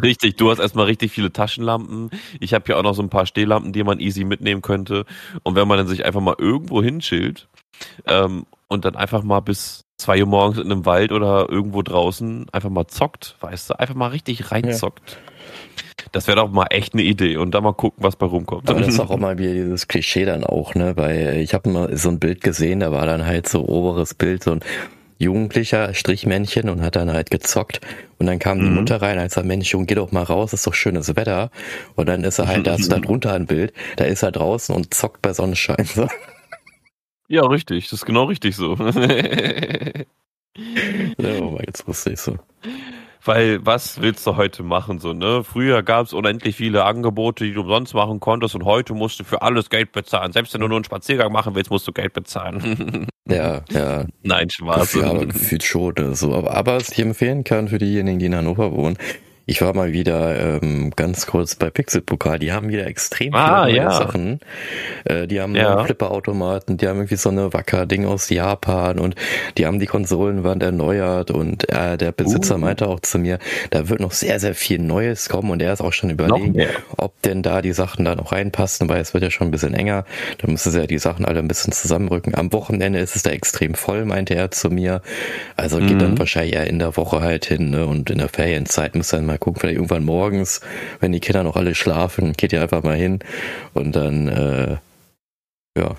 [0.00, 2.10] Richtig, du hast erstmal richtig viele Taschenlampen.
[2.38, 5.04] Ich habe hier auch noch so ein paar Stehlampen, die man easy mitnehmen könnte.
[5.42, 7.48] Und wenn man dann sich einfach mal irgendwo hinschillt
[8.06, 12.46] ähm, und dann einfach mal bis zwei Uhr morgens in einem Wald oder irgendwo draußen
[12.52, 15.10] einfach mal zockt, weißt du, einfach mal richtig reinzockt.
[15.10, 15.29] Ja.
[16.12, 18.68] Das wäre doch mal echt eine Idee und dann mal gucken, was bei rumkommt.
[18.70, 20.96] Aber das ist auch immer wieder dieses Klischee dann auch, ne?
[20.96, 24.44] Weil ich habe mal so ein Bild gesehen, da war dann halt so oberes Bild,
[24.44, 24.60] so ein
[25.20, 27.80] Jugendlicher Strichmännchen und hat dann halt gezockt.
[28.18, 28.62] Und dann kam mhm.
[28.62, 31.50] die Mutter rein, als er, Mensch, Junge, geh doch mal raus, ist doch schönes Wetter.
[31.94, 34.74] Und dann ist er halt, da ist da drunter ein Bild, da ist er draußen
[34.74, 35.84] und zockt bei Sonnenschein.
[35.84, 36.08] So.
[37.28, 38.74] Ja, richtig, das ist genau richtig so.
[38.76, 40.04] ja,
[41.66, 42.36] jetzt wusste ich so.
[43.30, 44.98] Weil was willst du heute machen?
[44.98, 45.44] So, ne?
[45.44, 49.24] Früher gab es unendlich viele Angebote, die du umsonst machen konntest und heute musst du
[49.24, 50.32] für alles Geld bezahlen.
[50.32, 53.06] Selbst wenn du nur einen Spaziergang machen willst, musst du Geld bezahlen.
[53.28, 54.06] Ja, ja.
[54.24, 54.94] Nein, Spaß.
[54.94, 55.94] Ja, aber gefühlt schon.
[56.16, 56.34] So.
[56.34, 58.98] Aber, aber was ich empfehlen kann für diejenigen, die in Hannover wohnen,
[59.50, 62.38] ich war mal wieder ähm, ganz kurz bei Pixelpokal.
[62.38, 63.90] Die haben wieder extrem ah, viele ja.
[63.90, 64.38] Sachen.
[65.04, 65.84] Äh, die haben ja.
[65.84, 69.16] Flipperautomaten, die haben irgendwie so eine Wacker-Ding aus Japan und
[69.58, 72.58] die haben die Konsolenwand erneuert und äh, der Besitzer uh.
[72.58, 73.40] meinte auch zu mir,
[73.70, 77.20] da wird noch sehr, sehr viel Neues kommen und er ist auch schon überlegen, ob
[77.22, 80.04] denn da die Sachen da noch reinpassen, weil es wird ja schon ein bisschen enger.
[80.38, 82.36] Da müssen sie ja die Sachen alle ein bisschen zusammenrücken.
[82.36, 85.02] Am Wochenende ist es da extrem voll, meinte er zu mir.
[85.56, 85.88] Also mhm.
[85.88, 87.84] geht dann wahrscheinlich eher in der Woche halt hin ne?
[87.84, 90.60] und in der Ferienzeit muss dann mal gucken, vielleicht irgendwann morgens,
[91.00, 93.20] wenn die Kinder noch alle schlafen, geht ihr einfach mal hin
[93.74, 94.76] und dann, äh,
[95.76, 95.96] ja,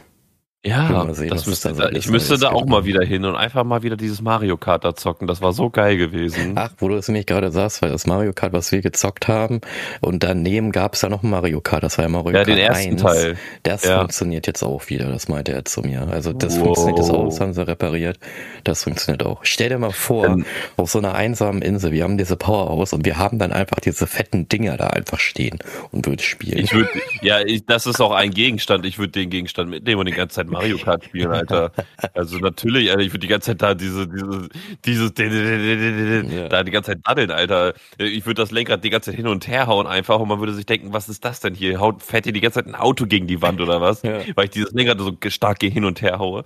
[0.64, 3.82] ja, sehen, das müsste, da ich müsste da auch mal wieder hin und einfach mal
[3.82, 5.28] wieder dieses Mario Kart da zocken.
[5.28, 6.54] Das war so geil gewesen.
[6.56, 9.62] Ach, wo du es nämlich gerade sagst, weil das Mario Kart, was wir gezockt haben,
[10.02, 12.48] und daneben gab es ja noch ein Mario Kart, das war ja Mario ja, Kart
[12.48, 13.02] den ersten 1.
[13.02, 13.38] Teil.
[13.64, 13.98] Das ja.
[13.98, 16.08] funktioniert jetzt auch wieder, das meinte er zu mir.
[16.12, 16.66] Also das wow.
[16.66, 18.20] funktioniert jetzt auch, das haben sie repariert.
[18.64, 19.40] Das funktioniert auch.
[19.42, 20.46] Stell dir mal vor, ähm,
[20.78, 24.06] auf so einer einsamen Insel, wir haben diese Powerhouse und wir haben dann einfach diese
[24.06, 25.58] fetten Dinger da einfach stehen
[25.92, 26.60] und würden spielen.
[26.60, 26.90] Ich würde,
[27.24, 28.86] ja, ich, das ist auch ein Gegenstand.
[28.86, 31.72] Ich würde den Gegenstand mitnehmen und die ganze Zeit Mario Kart spielen, Alter.
[32.14, 34.50] Also natürlich, Alter, ich würde die ganze Zeit da diese, diese,
[34.86, 35.12] dieses,
[36.34, 36.50] ja.
[36.50, 37.74] da die ganze Zeit daddeln, Alter.
[37.98, 40.54] Ich würde das Lenkrad die ganze Zeit hin und her hauen einfach und man würde
[40.54, 41.80] sich denken, was ist das denn hier?
[41.80, 44.02] Haut, fährt hier die ganze Zeit ein Auto gegen die Wand oder was?
[44.12, 44.20] Ja.
[44.36, 46.44] Weil ich dieses Lenkrad so stark hin und her haue.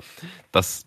[0.51, 0.86] Das,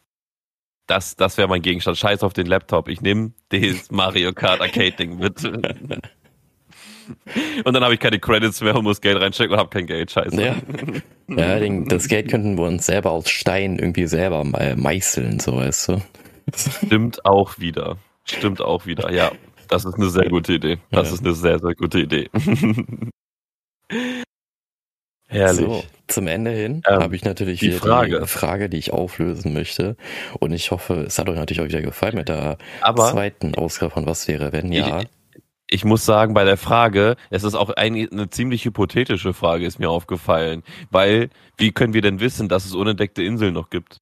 [0.87, 1.97] das, das wäre mein Gegenstand.
[1.97, 2.89] Scheiß auf den Laptop.
[2.89, 5.43] Ich nehme das Mario Kart Arcade Ding mit.
[7.65, 10.11] Und dann habe ich keine Credits mehr und muss Geld reinstecken und habe kein Geld.
[10.11, 10.41] Scheiße.
[10.41, 10.57] Ja,
[11.29, 16.03] ja das Geld könnten wir uns selber aus Stein irgendwie selber meißeln, so weißt du.
[16.55, 17.97] Stimmt auch wieder.
[18.25, 19.13] Stimmt auch wieder.
[19.13, 19.33] Ja,
[19.69, 20.79] das ist eine sehr gute Idee.
[20.91, 21.15] Das ja.
[21.15, 22.31] ist eine sehr, sehr gute Idee.
[25.31, 25.67] Herrlich.
[25.67, 28.21] So, zum Ende hin ähm, habe ich natürlich die wieder Frage.
[28.21, 29.97] die Frage, die ich auflösen möchte.
[30.41, 33.93] Und ich hoffe, es hat euch natürlich auch wieder gefallen mit der Aber zweiten Ausgabe
[33.93, 35.01] von Was wäre, wenn ja.
[35.01, 35.09] Ich,
[35.71, 39.79] ich muss sagen, bei der Frage, es ist auch eine, eine ziemlich hypothetische Frage, ist
[39.79, 40.63] mir aufgefallen.
[40.91, 43.99] Weil, wie können wir denn wissen, dass es unentdeckte Inseln noch gibt?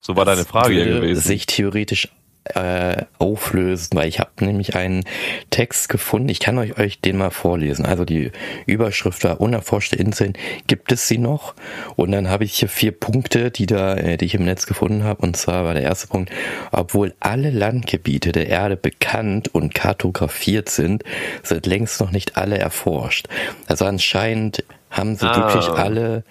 [0.00, 1.22] So war das deine Frage ja gewesen.
[1.22, 2.08] Sich theoretisch
[2.44, 5.04] äh, auflösen, weil ich habe nämlich einen
[5.50, 6.28] Text gefunden.
[6.28, 7.86] Ich kann euch, euch den mal vorlesen.
[7.86, 8.32] Also die
[8.66, 10.34] Überschrift war unerforschte Inseln,
[10.66, 11.54] gibt es sie noch?
[11.96, 15.04] Und dann habe ich hier vier Punkte, die da, äh, die ich im Netz gefunden
[15.04, 15.22] habe.
[15.22, 16.30] Und zwar war der erste Punkt,
[16.70, 21.02] obwohl alle Landgebiete der Erde bekannt und kartografiert sind,
[21.42, 23.28] sind längst noch nicht alle erforscht.
[23.66, 25.36] Also anscheinend haben sie ah.
[25.36, 26.24] wirklich alle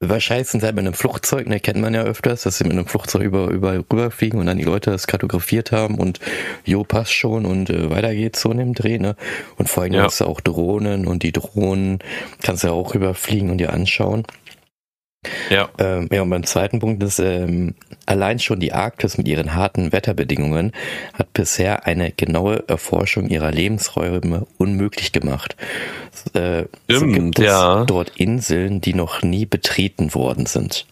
[0.00, 2.72] Wahrscheinlich sind sie halt mit einem Flugzeug, ne, kennt man ja öfters, dass sie mit
[2.72, 6.20] einem Flugzeug über, überall rüberfliegen und dann die Leute das kartografiert haben und
[6.64, 9.16] jo, passt schon und äh, weiter geht's so in dem Dreh, ne?
[9.56, 10.04] Und vor allem ja.
[10.04, 11.98] hast du auch Drohnen und die Drohnen
[12.40, 14.22] kannst du ja auch rüberfliegen und dir anschauen.
[15.50, 15.68] Ja.
[15.78, 17.74] Ähm, ja, und beim zweiten Punkt ist, ähm,
[18.06, 20.72] allein schon die Arktis mit ihren harten Wetterbedingungen
[21.14, 25.56] hat bisher eine genaue Erforschung ihrer Lebensräume unmöglich gemacht.
[26.34, 27.84] Äh, Stimmt, so gibt es ja.
[27.84, 30.86] dort Inseln, die noch nie betreten worden sind.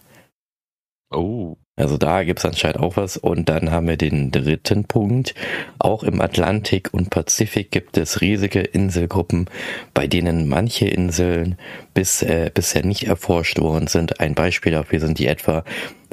[1.10, 1.56] Oh.
[1.76, 3.18] Also da gibt es anscheinend auch was.
[3.18, 5.34] Und dann haben wir den dritten Punkt.
[5.78, 9.48] Auch im Atlantik und Pazifik gibt es riesige Inselgruppen,
[9.92, 11.56] bei denen manche Inseln
[11.92, 14.20] bis, äh, bisher nicht erforscht worden sind.
[14.20, 15.64] Ein Beispiel dafür sind die etwa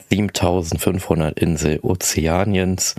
[0.09, 2.95] 7500 Insel Ozeaniens.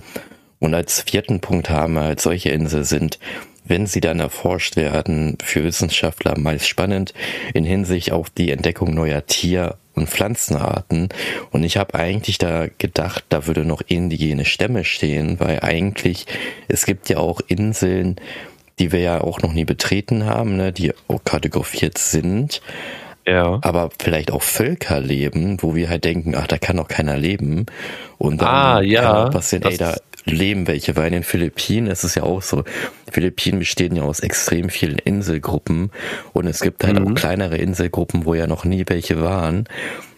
[0.59, 3.19] Und als vierten Punkt haben wir halt solche Inseln sind
[3.67, 7.15] wenn sie dann erforscht werden, für Wissenschaftler meist spannend
[7.55, 11.09] in Hinsicht auf die Entdeckung neuer Tier- und Pflanzenarten.
[11.51, 16.25] Und ich habe eigentlich da gedacht, da würde noch indigene Stämme stehen, weil eigentlich
[16.67, 18.17] es gibt ja auch Inseln,
[18.79, 22.61] die wir ja auch noch nie betreten haben, ne, die auch kartografiert sind.
[23.25, 23.59] Ja.
[23.63, 27.65] Aber vielleicht auch Völker leben, wo wir halt denken, ach, da kann doch keiner leben.
[28.17, 29.95] Und dann ah, ja, kann passieren, ey, da
[30.25, 32.63] leben welche, weil in den Philippinen ist es ja auch so.
[33.07, 35.91] Die Philippinen bestehen ja aus extrem vielen Inselgruppen
[36.33, 37.07] und es gibt halt mhm.
[37.07, 39.65] auch kleinere Inselgruppen, wo ja noch nie welche waren.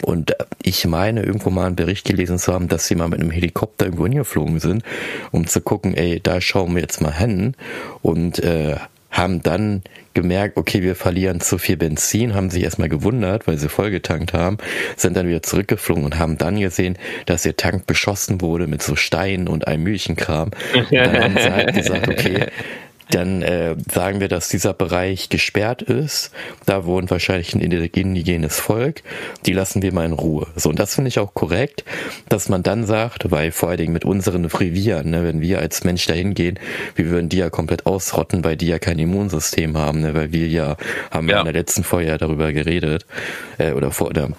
[0.04, 3.32] Und ich meine, irgendwo mal einen Bericht gelesen zu haben, dass sie mal mit einem
[3.32, 4.84] Helikopter irgendwo hingeflogen sind,
[5.32, 7.56] um zu gucken, ey, da schauen wir jetzt mal hin
[8.02, 8.76] und äh,
[9.12, 9.82] haben dann
[10.18, 14.58] gemerkt, okay, wir verlieren zu viel Benzin, haben sich erstmal gewundert, weil sie vollgetankt haben,
[14.96, 16.98] sind dann wieder zurückgeflogen und haben dann gesehen,
[17.28, 20.50] dass ihr Tank beschossen wurde mit so Steinen und einem Mühlchenkram.
[20.74, 22.48] Und dann haben sie halt gesagt, okay,
[23.12, 26.32] dann äh, sagen wir, dass dieser Bereich gesperrt ist.
[26.66, 29.02] Da wohnt wahrscheinlich ein indigenes Volk.
[29.46, 30.48] Die lassen wir mal in Ruhe.
[30.56, 31.84] So, und das finde ich auch korrekt,
[32.30, 35.84] dass man dann sagt, weil vor allen Dingen mit unseren Revieren, ne, wenn wir als
[35.84, 36.60] Mensch dahin gehen,
[36.96, 40.48] wir würden die ja komplett ausrotten, weil die ja kein Immunsystem haben, ne, weil wir
[40.48, 40.78] ja,
[41.12, 43.06] haben ja in der letzten Folge ja darüber geredet,
[43.58, 44.30] äh, oder vor, oder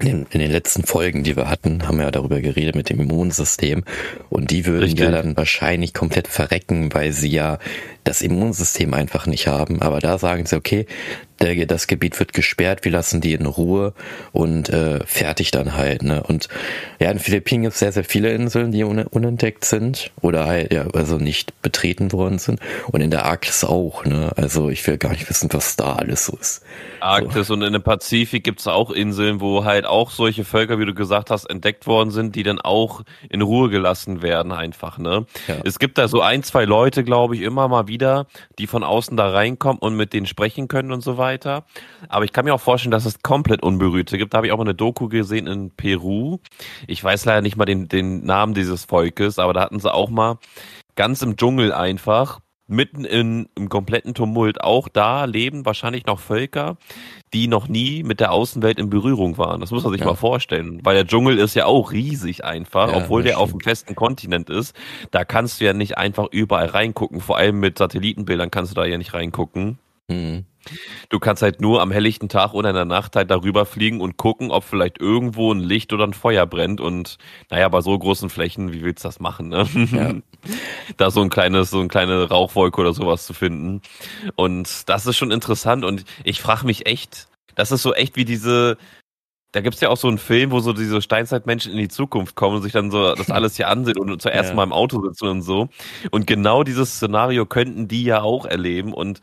[0.00, 3.82] in, den letzten Folgen, die wir hatten, haben wir ja darüber geredet mit dem Immunsystem.
[4.30, 5.00] Und die würden Richtig.
[5.00, 7.58] ja dann wahrscheinlich komplett verrecken, weil sie ja
[8.04, 9.82] das Immunsystem einfach nicht haben.
[9.82, 10.86] Aber da sagen sie, okay,
[11.40, 13.92] der, das Gebiet wird gesperrt, wir lassen die in Ruhe
[14.32, 16.02] und äh, fertig dann halt.
[16.02, 16.22] Ne?
[16.22, 16.48] Und
[16.98, 20.72] ja, in Philippinen gibt es sehr, sehr viele Inseln, die un unentdeckt sind oder halt,
[20.72, 22.60] ja, also nicht betreten worden sind.
[22.88, 24.32] Und in der Arktis auch, ne?
[24.36, 26.62] Also ich will gar nicht wissen, was da alles so ist.
[27.00, 27.54] Arktis so.
[27.54, 30.94] und in dem Pazifik gibt es auch Inseln, wo halt auch solche Völker, wie du
[30.94, 35.26] gesagt hast, entdeckt worden sind, die dann auch in Ruhe gelassen werden, einfach, ne?
[35.46, 35.56] Ja.
[35.64, 38.26] Es gibt da so ein, zwei Leute, glaube ich, immer mal wieder,
[38.58, 41.64] die von außen da reinkommen und mit denen sprechen können und so weiter weiter.
[42.08, 44.32] Aber ich kann mir auch vorstellen, dass es komplett Unberührte gibt.
[44.32, 46.38] Da habe ich auch mal eine Doku gesehen in Peru.
[46.86, 50.08] Ich weiß leider nicht mal den, den Namen dieses Volkes, aber da hatten sie auch
[50.08, 50.38] mal
[50.96, 56.76] ganz im Dschungel einfach mitten in, im kompletten Tumult auch da leben wahrscheinlich noch Völker,
[57.32, 59.60] die noch nie mit der Außenwelt in Berührung waren.
[59.60, 60.06] Das muss man sich ja.
[60.06, 63.42] mal vorstellen, weil der Dschungel ist ja auch riesig einfach, ja, obwohl der stimmt.
[63.42, 64.76] auf dem festen Kontinent ist.
[65.10, 68.84] Da kannst du ja nicht einfach überall reingucken, vor allem mit Satellitenbildern kannst du da
[68.84, 69.78] ja nicht reingucken.
[70.08, 70.44] Mhm.
[71.08, 74.16] Du kannst halt nur am helllichten Tag oder in der Nacht halt darüber fliegen und
[74.16, 76.80] gucken, ob vielleicht irgendwo ein Licht oder ein Feuer brennt.
[76.80, 77.18] Und
[77.50, 79.66] naja, bei so großen Flächen, wie willst du das machen, ne?
[79.92, 80.14] Ja.
[80.96, 83.82] da so ein kleines, so eine kleine Rauchwolke oder sowas zu finden.
[84.36, 85.84] Und das ist schon interessant.
[85.84, 88.76] Und ich frage mich echt, das ist so echt wie diese,
[89.52, 92.56] da gibt's ja auch so einen Film, wo so diese Steinzeitmenschen in die Zukunft kommen
[92.56, 94.54] und sich dann so das alles hier ansehen und zuerst ja.
[94.54, 95.68] mal im Auto sitzen und so.
[96.10, 98.92] Und genau dieses Szenario könnten die ja auch erleben.
[98.92, 99.22] Und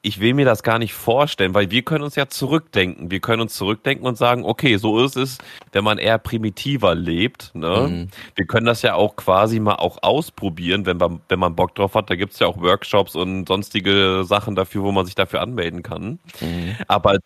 [0.00, 3.10] ich will mir das gar nicht vorstellen, weil wir können uns ja zurückdenken.
[3.10, 5.38] Wir können uns zurückdenken und sagen, okay, so ist es,
[5.72, 7.54] wenn man eher primitiver lebt.
[7.54, 7.88] Ne?
[7.88, 8.08] Mhm.
[8.34, 11.94] Wir können das ja auch quasi mal auch ausprobieren, wenn man, wenn man Bock drauf
[11.94, 12.08] hat.
[12.08, 16.18] Da gibt's ja auch Workshops und sonstige Sachen dafür, wo man sich dafür anmelden kann.
[16.40, 16.76] Mhm.
[16.88, 17.18] Aber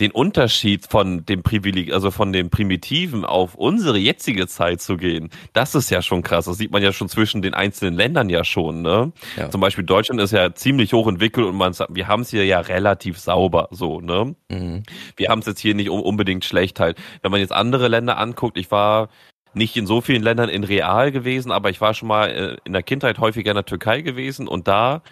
[0.00, 5.28] den Unterschied von dem Privileg, also von dem Primitiven auf unsere jetzige Zeit zu gehen,
[5.52, 6.46] das ist ja schon krass.
[6.46, 8.80] Das sieht man ja schon zwischen den einzelnen Ländern ja schon.
[8.82, 9.12] Ne?
[9.36, 9.50] Ja.
[9.50, 12.60] Zum Beispiel Deutschland ist ja ziemlich hoch entwickelt und man, wir haben es hier ja
[12.60, 14.00] relativ sauber so.
[14.00, 14.34] Ne?
[14.48, 14.82] Mhm.
[15.16, 16.98] Wir haben es jetzt hier nicht unbedingt schlecht halt.
[17.22, 19.10] Wenn man jetzt andere Länder anguckt, ich war
[19.52, 22.72] nicht in so vielen Ländern in real gewesen, aber ich war schon mal äh, in
[22.72, 25.02] der Kindheit häufiger in der Türkei gewesen und da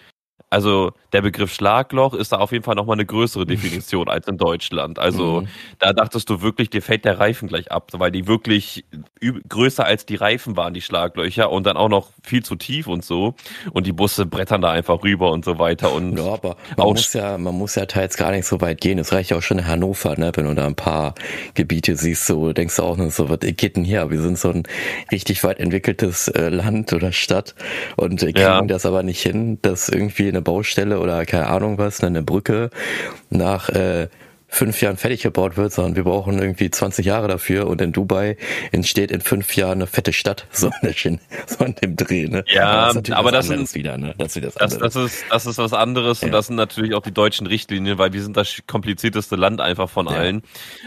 [0.50, 4.38] also der Begriff Schlagloch ist da auf jeden Fall nochmal eine größere Definition als in
[4.38, 4.98] Deutschland.
[4.98, 5.48] Also mhm.
[5.78, 8.84] da dachtest du wirklich, dir fällt der Reifen gleich ab, weil die wirklich
[9.48, 13.04] größer als die Reifen waren, die Schlaglöcher und dann auch noch viel zu tief und
[13.04, 13.34] so.
[13.72, 15.92] Und die Busse brettern da einfach rüber und so weiter.
[15.92, 18.98] Und ja, aber man muss ja, man muss ja teils gar nicht so weit gehen.
[18.98, 20.32] Es reicht ja auch schon in Hannover, ne?
[20.34, 21.14] wenn du da ein paar
[21.54, 24.10] Gebiete siehst, so denkst du auch nur so, was geht denn hier?
[24.10, 24.62] Wir sind so ein
[25.12, 27.54] richtig weit entwickeltes äh, Land oder Stadt
[27.96, 28.62] und äh, kriegen ja.
[28.62, 32.70] das aber nicht hin, dass irgendwie eine Baustelle oder keine Ahnung was, eine Brücke
[33.30, 34.08] nach äh,
[34.50, 38.36] fünf Jahren fertig gebaut wird, sondern wir brauchen irgendwie 20 Jahre dafür und in Dubai
[38.72, 40.94] entsteht in fünf Jahren eine fette Stadt, so, eine,
[41.46, 42.28] so in dem Dreh.
[42.28, 42.44] Ne?
[42.48, 44.14] Ja, das aber das, wieder, ne?
[44.16, 46.26] das, das, das, das, ist, das ist was anderes ja.
[46.26, 49.90] und das sind natürlich auch die deutschen Richtlinien, weil wir sind das komplizierteste Land einfach
[49.90, 50.12] von ja.
[50.12, 50.42] allen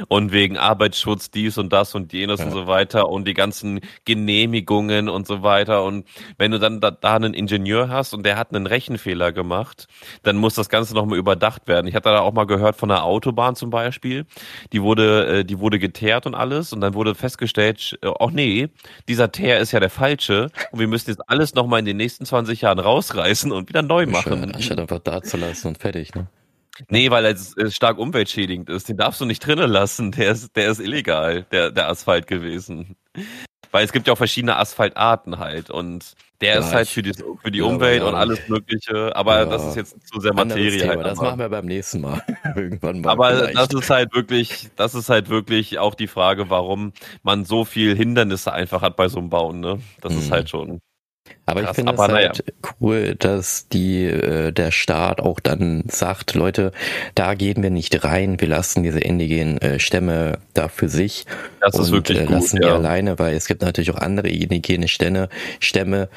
[0.07, 2.47] und wegen Arbeitsschutz dies und das und jenes ja.
[2.47, 6.07] und so weiter und die ganzen Genehmigungen und so weiter und
[6.37, 9.87] wenn du dann da, da einen Ingenieur hast und der hat einen Rechenfehler gemacht,
[10.23, 11.85] dann muss das Ganze nochmal überdacht werden.
[11.87, 14.25] Ich hatte da auch mal gehört von einer Autobahn, Autobahn zum Beispiel,
[14.73, 18.69] die wurde, äh, die wurde geteert und alles und dann wurde festgestellt, äh, ach nee,
[19.07, 22.25] dieser Teer ist ja der falsche und wir müssen jetzt alles nochmal in den nächsten
[22.25, 24.53] 20 Jahren rausreißen und wieder neu machen.
[24.53, 26.27] Anstatt einfach da zu lassen und fertig, ne?
[26.89, 28.89] Nee, weil es stark umweltschädigend ist.
[28.89, 30.11] Den darfst du nicht drinnen lassen.
[30.11, 32.95] Der ist, der ist illegal, der, der Asphalt gewesen.
[33.71, 37.13] Weil es gibt ja auch verschiedene Asphaltarten halt und der ja, ist halt für die,
[37.13, 40.87] für die ja, Umwelt und alles Mögliche, aber ja, das ist jetzt zu sehr Materie
[40.87, 41.05] halt.
[41.05, 42.21] Das machen wir beim nächsten Mal.
[42.55, 43.11] Irgendwann mal.
[43.11, 43.57] Aber vielleicht.
[43.57, 47.95] das ist halt wirklich, das ist halt wirklich auch die Frage, warum man so viel
[47.95, 49.79] Hindernisse einfach hat bei so einem Bauen, ne?
[50.01, 50.19] Das mhm.
[50.19, 50.81] ist halt schon.
[51.45, 52.31] Aber Krass, ich finde es halt naja.
[52.79, 56.71] cool, dass die äh, der Staat auch dann sagt, Leute,
[57.13, 61.25] da gehen wir nicht rein, wir lassen diese indigenen äh, Stämme da für sich
[61.59, 62.75] das und ist wirklich äh, lassen gut, die ja.
[62.75, 66.09] alleine, weil es gibt natürlich auch andere indigene Stämme, Stämme,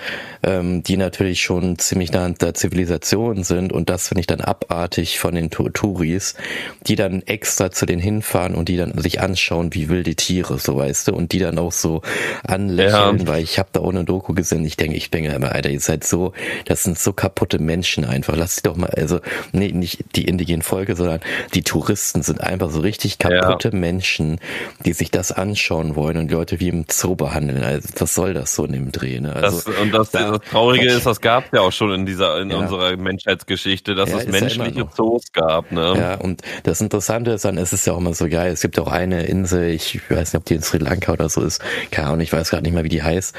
[0.42, 4.40] ähm, die natürlich schon ziemlich nah an der Zivilisation sind und das finde ich dann
[4.40, 6.34] abartig von den Touris,
[6.86, 10.76] die dann extra zu denen hinfahren und die dann sich anschauen, wie wilde Tiere, so
[10.76, 12.02] weißt du, und die dann auch so
[12.46, 13.26] anlächeln, ja.
[13.26, 16.04] weil ich habe da ohne Doku gesehen, ich denke, ich denke immer, Alter, ihr seid
[16.04, 16.32] so,
[16.64, 18.36] das sind so kaputte Menschen einfach.
[18.36, 19.20] Lass sie doch mal, also
[19.52, 21.20] nee, nicht die indigenen Volke, sondern
[21.54, 23.76] die Touristen sind einfach so richtig kaputte ja.
[23.76, 24.40] Menschen,
[24.84, 27.62] die sich das anschauen wollen und Leute wie im Zoo behandeln.
[27.62, 29.20] Also was soll das so in dem Dreh?
[29.20, 29.34] Ne?
[29.34, 32.06] Also, das, und das, da, das Traurige ist, das gab es ja auch schon in
[32.06, 32.56] dieser in ja.
[32.56, 35.72] unserer Menschheitsgeschichte, dass ja, es menschliche Zoos gab.
[35.72, 35.94] Ne?
[35.96, 38.52] Ja, und das Interessante ist dann, es ist ja auch immer so geil.
[38.52, 41.42] Es gibt auch eine Insel, ich weiß nicht, ob die in Sri Lanka oder so
[41.42, 43.34] ist, keine Ahnung, ich weiß gerade nicht mehr, wie die heißt.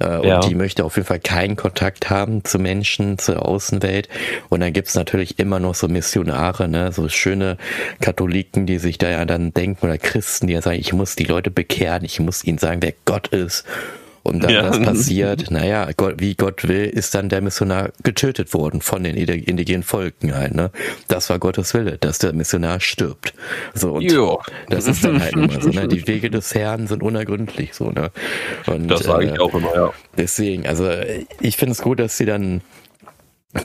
[0.00, 4.08] Äh, und die möchte auf jeden Fall keinen Kontakt haben zu Menschen, zur Außenwelt.
[4.48, 7.56] Und dann gibt's natürlich immer noch so Missionare, ne, so schöne
[8.00, 11.24] Katholiken, die sich da ja dann denken, oder Christen, die ja sagen, ich muss die
[11.24, 13.64] Leute bekehren, ich muss ihnen sagen, wer Gott ist.
[14.22, 14.68] Und dann, ja.
[14.68, 19.16] was passiert, naja, Gott, wie Gott will, ist dann der Missionar getötet worden von den
[19.16, 20.70] indigenen Volken halt, ne?
[21.08, 23.32] Das war Gottes Wille, dass der Missionar stirbt.
[23.72, 24.40] So, und jo.
[24.68, 25.88] das ist dann halt immer so, ne?
[25.88, 28.10] Die Wege des Herrn sind unergründlich, so, ne?
[28.66, 29.92] Und, das sage ich äh, auch immer, ja.
[30.18, 30.90] Deswegen, also,
[31.40, 32.60] ich finde es gut, dass sie dann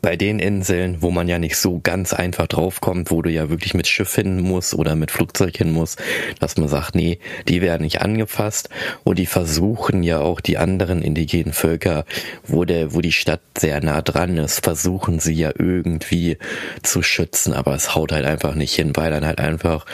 [0.02, 3.76] bei den Inseln, wo man ja nicht so ganz einfach draufkommt, wo du ja wirklich
[3.76, 6.02] mit Schiff hin musst oder mit Flugzeug hin musst,
[6.40, 8.70] dass man sagt, nee, die werden nicht angefasst.
[9.04, 12.06] Und die versuchen ja auch die anderen indigenen Völker,
[12.48, 16.38] wo der, wo die Stadt sehr nah dran ist, versuchen sie ja irgendwie
[16.82, 19.86] zu schützen, aber es haut halt einfach nicht hin, weil dann halt einfach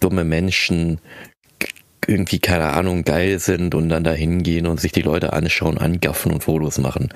[0.00, 1.00] dumme Menschen
[2.08, 6.32] irgendwie, keine Ahnung, geil sind und dann da hingehen und sich die Leute anschauen, angaffen
[6.32, 7.08] und Fotos machen.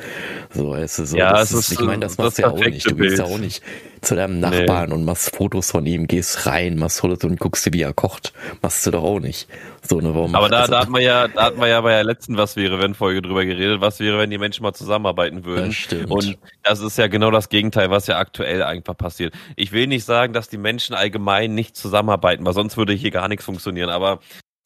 [0.53, 2.59] So, es ist so, ja, das es ist, ich meine, das machst du ja auch
[2.59, 2.91] nicht.
[2.91, 3.63] Du gehst ja auch nicht
[4.01, 4.95] zu deinem Nachbarn nee.
[4.95, 8.33] und machst Fotos von ihm, gehst rein, machst Fotos und guckst dir, wie er kocht.
[8.63, 9.49] Machst du doch auch nicht.
[9.83, 12.05] So, ne, warum Aber da, da hat man ja, da hat man ja bei der
[12.05, 15.67] letzten Was wäre, wenn Folge drüber geredet, was wäre, wenn die Menschen mal zusammenarbeiten würden.
[15.67, 16.11] Das stimmt.
[16.11, 19.35] Und das ist ja genau das Gegenteil, was ja aktuell einfach passiert.
[19.57, 23.29] Ich will nicht sagen, dass die Menschen allgemein nicht zusammenarbeiten, weil sonst würde hier gar
[23.29, 24.21] nichts funktionieren, aber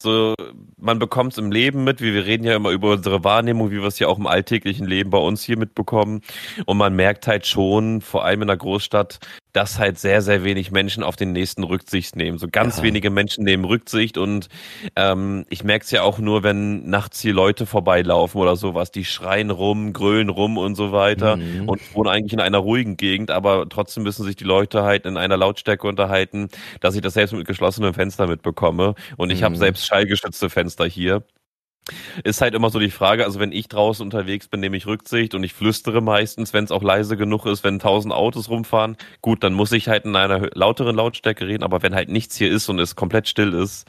[0.05, 0.35] so,
[0.77, 3.81] man bekommt es im Leben mit, wie wir reden ja immer über unsere Wahrnehmung, wie
[3.81, 6.21] wir es ja auch im alltäglichen Leben bei uns hier mitbekommen.
[6.65, 9.19] Und man merkt halt schon, vor allem in der Großstadt,
[9.55, 12.37] dass halt sehr, sehr wenig Menschen auf den nächsten Rücksicht nehmen.
[12.37, 12.83] So ganz ja.
[12.83, 14.49] wenige Menschen nehmen Rücksicht und
[14.97, 19.05] ähm, ich merke es ja auch nur, wenn nachts hier Leute vorbeilaufen oder sowas, die
[19.05, 21.69] schreien rum, grölen rum und so weiter mhm.
[21.69, 25.15] und wohnen eigentlich in einer ruhigen Gegend, aber trotzdem müssen sich die Leute halt in
[25.15, 26.49] einer Lautstärke unterhalten,
[26.81, 29.45] dass ich das selbst mit geschlossenem Fenster mitbekomme und ich mhm.
[29.45, 31.23] habe selbst schallgeschützte Fenster hier.
[32.23, 35.35] Ist halt immer so die Frage, also wenn ich draußen unterwegs bin, nehme ich Rücksicht
[35.35, 38.97] und ich flüstere meistens, wenn es auch leise genug ist, wenn tausend Autos rumfahren.
[39.21, 42.51] Gut, dann muss ich halt in einer lauteren Lautstärke reden, aber wenn halt nichts hier
[42.51, 43.87] ist und es komplett still ist,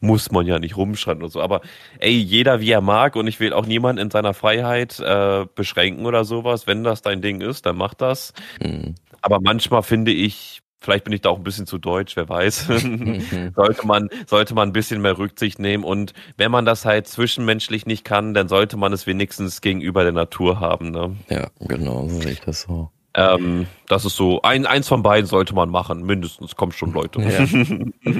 [0.00, 1.40] muss man ja nicht rumschreien oder so.
[1.40, 1.62] Aber
[1.98, 6.06] ey, jeder wie er mag und ich will auch niemanden in seiner Freiheit äh, beschränken
[6.06, 6.66] oder sowas.
[6.66, 8.32] Wenn das dein Ding ist, dann mach das.
[8.60, 8.94] Mhm.
[9.22, 12.66] Aber manchmal finde ich, Vielleicht bin ich da auch ein bisschen zu deutsch, wer weiß.
[13.56, 15.84] Sollte man, sollte man ein bisschen mehr Rücksicht nehmen.
[15.84, 20.12] Und wenn man das halt zwischenmenschlich nicht kann, dann sollte man es wenigstens gegenüber der
[20.12, 20.90] Natur haben.
[20.90, 21.16] Ne?
[21.28, 22.90] Ja, genau, so sehe ich das so.
[23.14, 27.20] Ähm, das ist so, ein, eins von beiden sollte man machen, mindestens, kommen schon Leute.
[27.20, 28.16] Ja.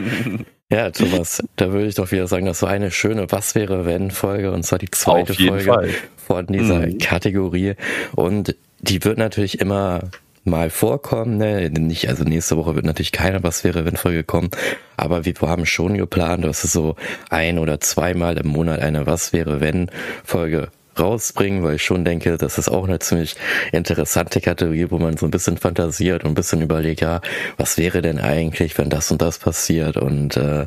[0.76, 4.11] ja, Thomas, da würde ich doch wieder sagen, das war eine schöne Was wäre wenn
[4.11, 5.90] Folge und zwar die zweite Folge Fall.
[6.16, 6.98] von dieser mhm.
[6.98, 7.74] Kategorie.
[8.16, 10.11] Und die wird natürlich immer
[10.49, 11.38] mal vorkommen.
[11.38, 11.70] Ne?
[11.70, 14.51] Nicht, also nächste Woche wird natürlich keine Was wäre wenn Folge kommen,
[14.96, 16.96] aber wir haben schon geplant, dass es so
[17.30, 19.90] ein oder zweimal im Monat eine Was wäre wenn
[20.24, 20.68] Folge
[20.99, 23.36] rausbringen, weil ich schon denke, das ist auch eine ziemlich
[23.72, 27.20] interessante Kategorie, wo man so ein bisschen fantasiert und ein bisschen überlegt, ja,
[27.57, 29.96] was wäre denn eigentlich, wenn das und das passiert?
[29.96, 30.66] Und äh,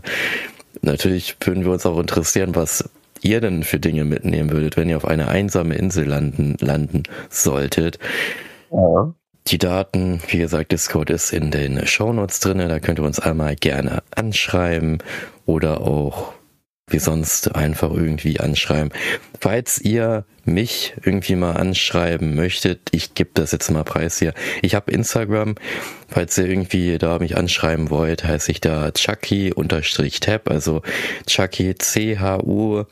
[0.81, 2.89] natürlich würden wir uns auch interessieren, was
[3.21, 7.99] ihr denn für Dinge mitnehmen würdet, wenn ihr auf eine einsame Insel landen, landen solltet.
[8.71, 9.13] Ja.
[9.47, 12.67] Die Daten, wie gesagt, Discord ist in den Shownotes drinne.
[12.67, 14.99] Da könnt ihr uns einmal gerne anschreiben
[15.45, 16.33] oder auch
[16.87, 18.91] wie sonst einfach irgendwie anschreiben.
[19.39, 24.33] Falls ihr mich irgendwie mal anschreiben möchtet, ich gebe das jetzt mal preis hier.
[24.61, 25.55] Ich habe Instagram.
[26.07, 30.81] Falls ihr irgendwie da mich anschreiben wollt, heiße ich da Chucky-Tab, also
[31.25, 32.83] Chucky C-H-U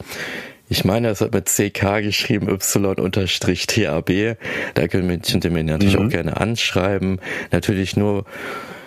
[0.70, 4.38] ich meine, es wird mit CK geschrieben, Y-TAB.
[4.76, 6.06] Da könnt ihr mir natürlich mhm.
[6.06, 7.20] auch gerne anschreiben.
[7.52, 8.26] Natürlich nur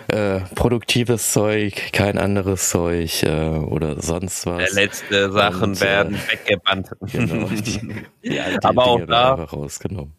[0.07, 4.57] äh, produktives Zeug, kein anderes Zeug äh, oder sonst was.
[4.57, 6.91] Der letzte Sachen Und, äh, werden äh, weggebannt.
[7.11, 10.13] Genau, die, die Aber auch da rausgenommen.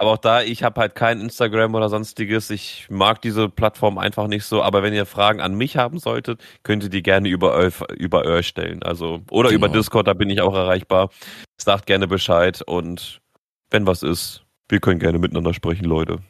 [0.00, 2.48] Aber auch da, ich habe halt kein Instagram oder sonstiges.
[2.48, 4.62] Ich mag diese Plattform einfach nicht so.
[4.62, 8.24] Aber wenn ihr Fragen an mich haben solltet, könnt ihr die gerne über Earth, über
[8.24, 8.82] Earth stellen.
[8.82, 9.66] Also, oder genau.
[9.66, 11.10] über Discord, da bin ich auch erreichbar.
[11.58, 13.20] Sagt gerne Bescheid und
[13.68, 16.20] wenn was ist, wir können gerne miteinander sprechen, Leute.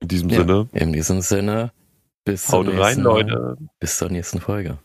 [0.00, 0.68] In diesem ja, Sinne.
[0.72, 1.70] In diesem Sinne.
[2.24, 3.56] Bis Haut rein, Leute.
[3.78, 4.78] Bis zur nächsten Folge.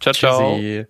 [0.00, 0.54] Ciao, ciao.
[0.54, 0.86] Tschüssi.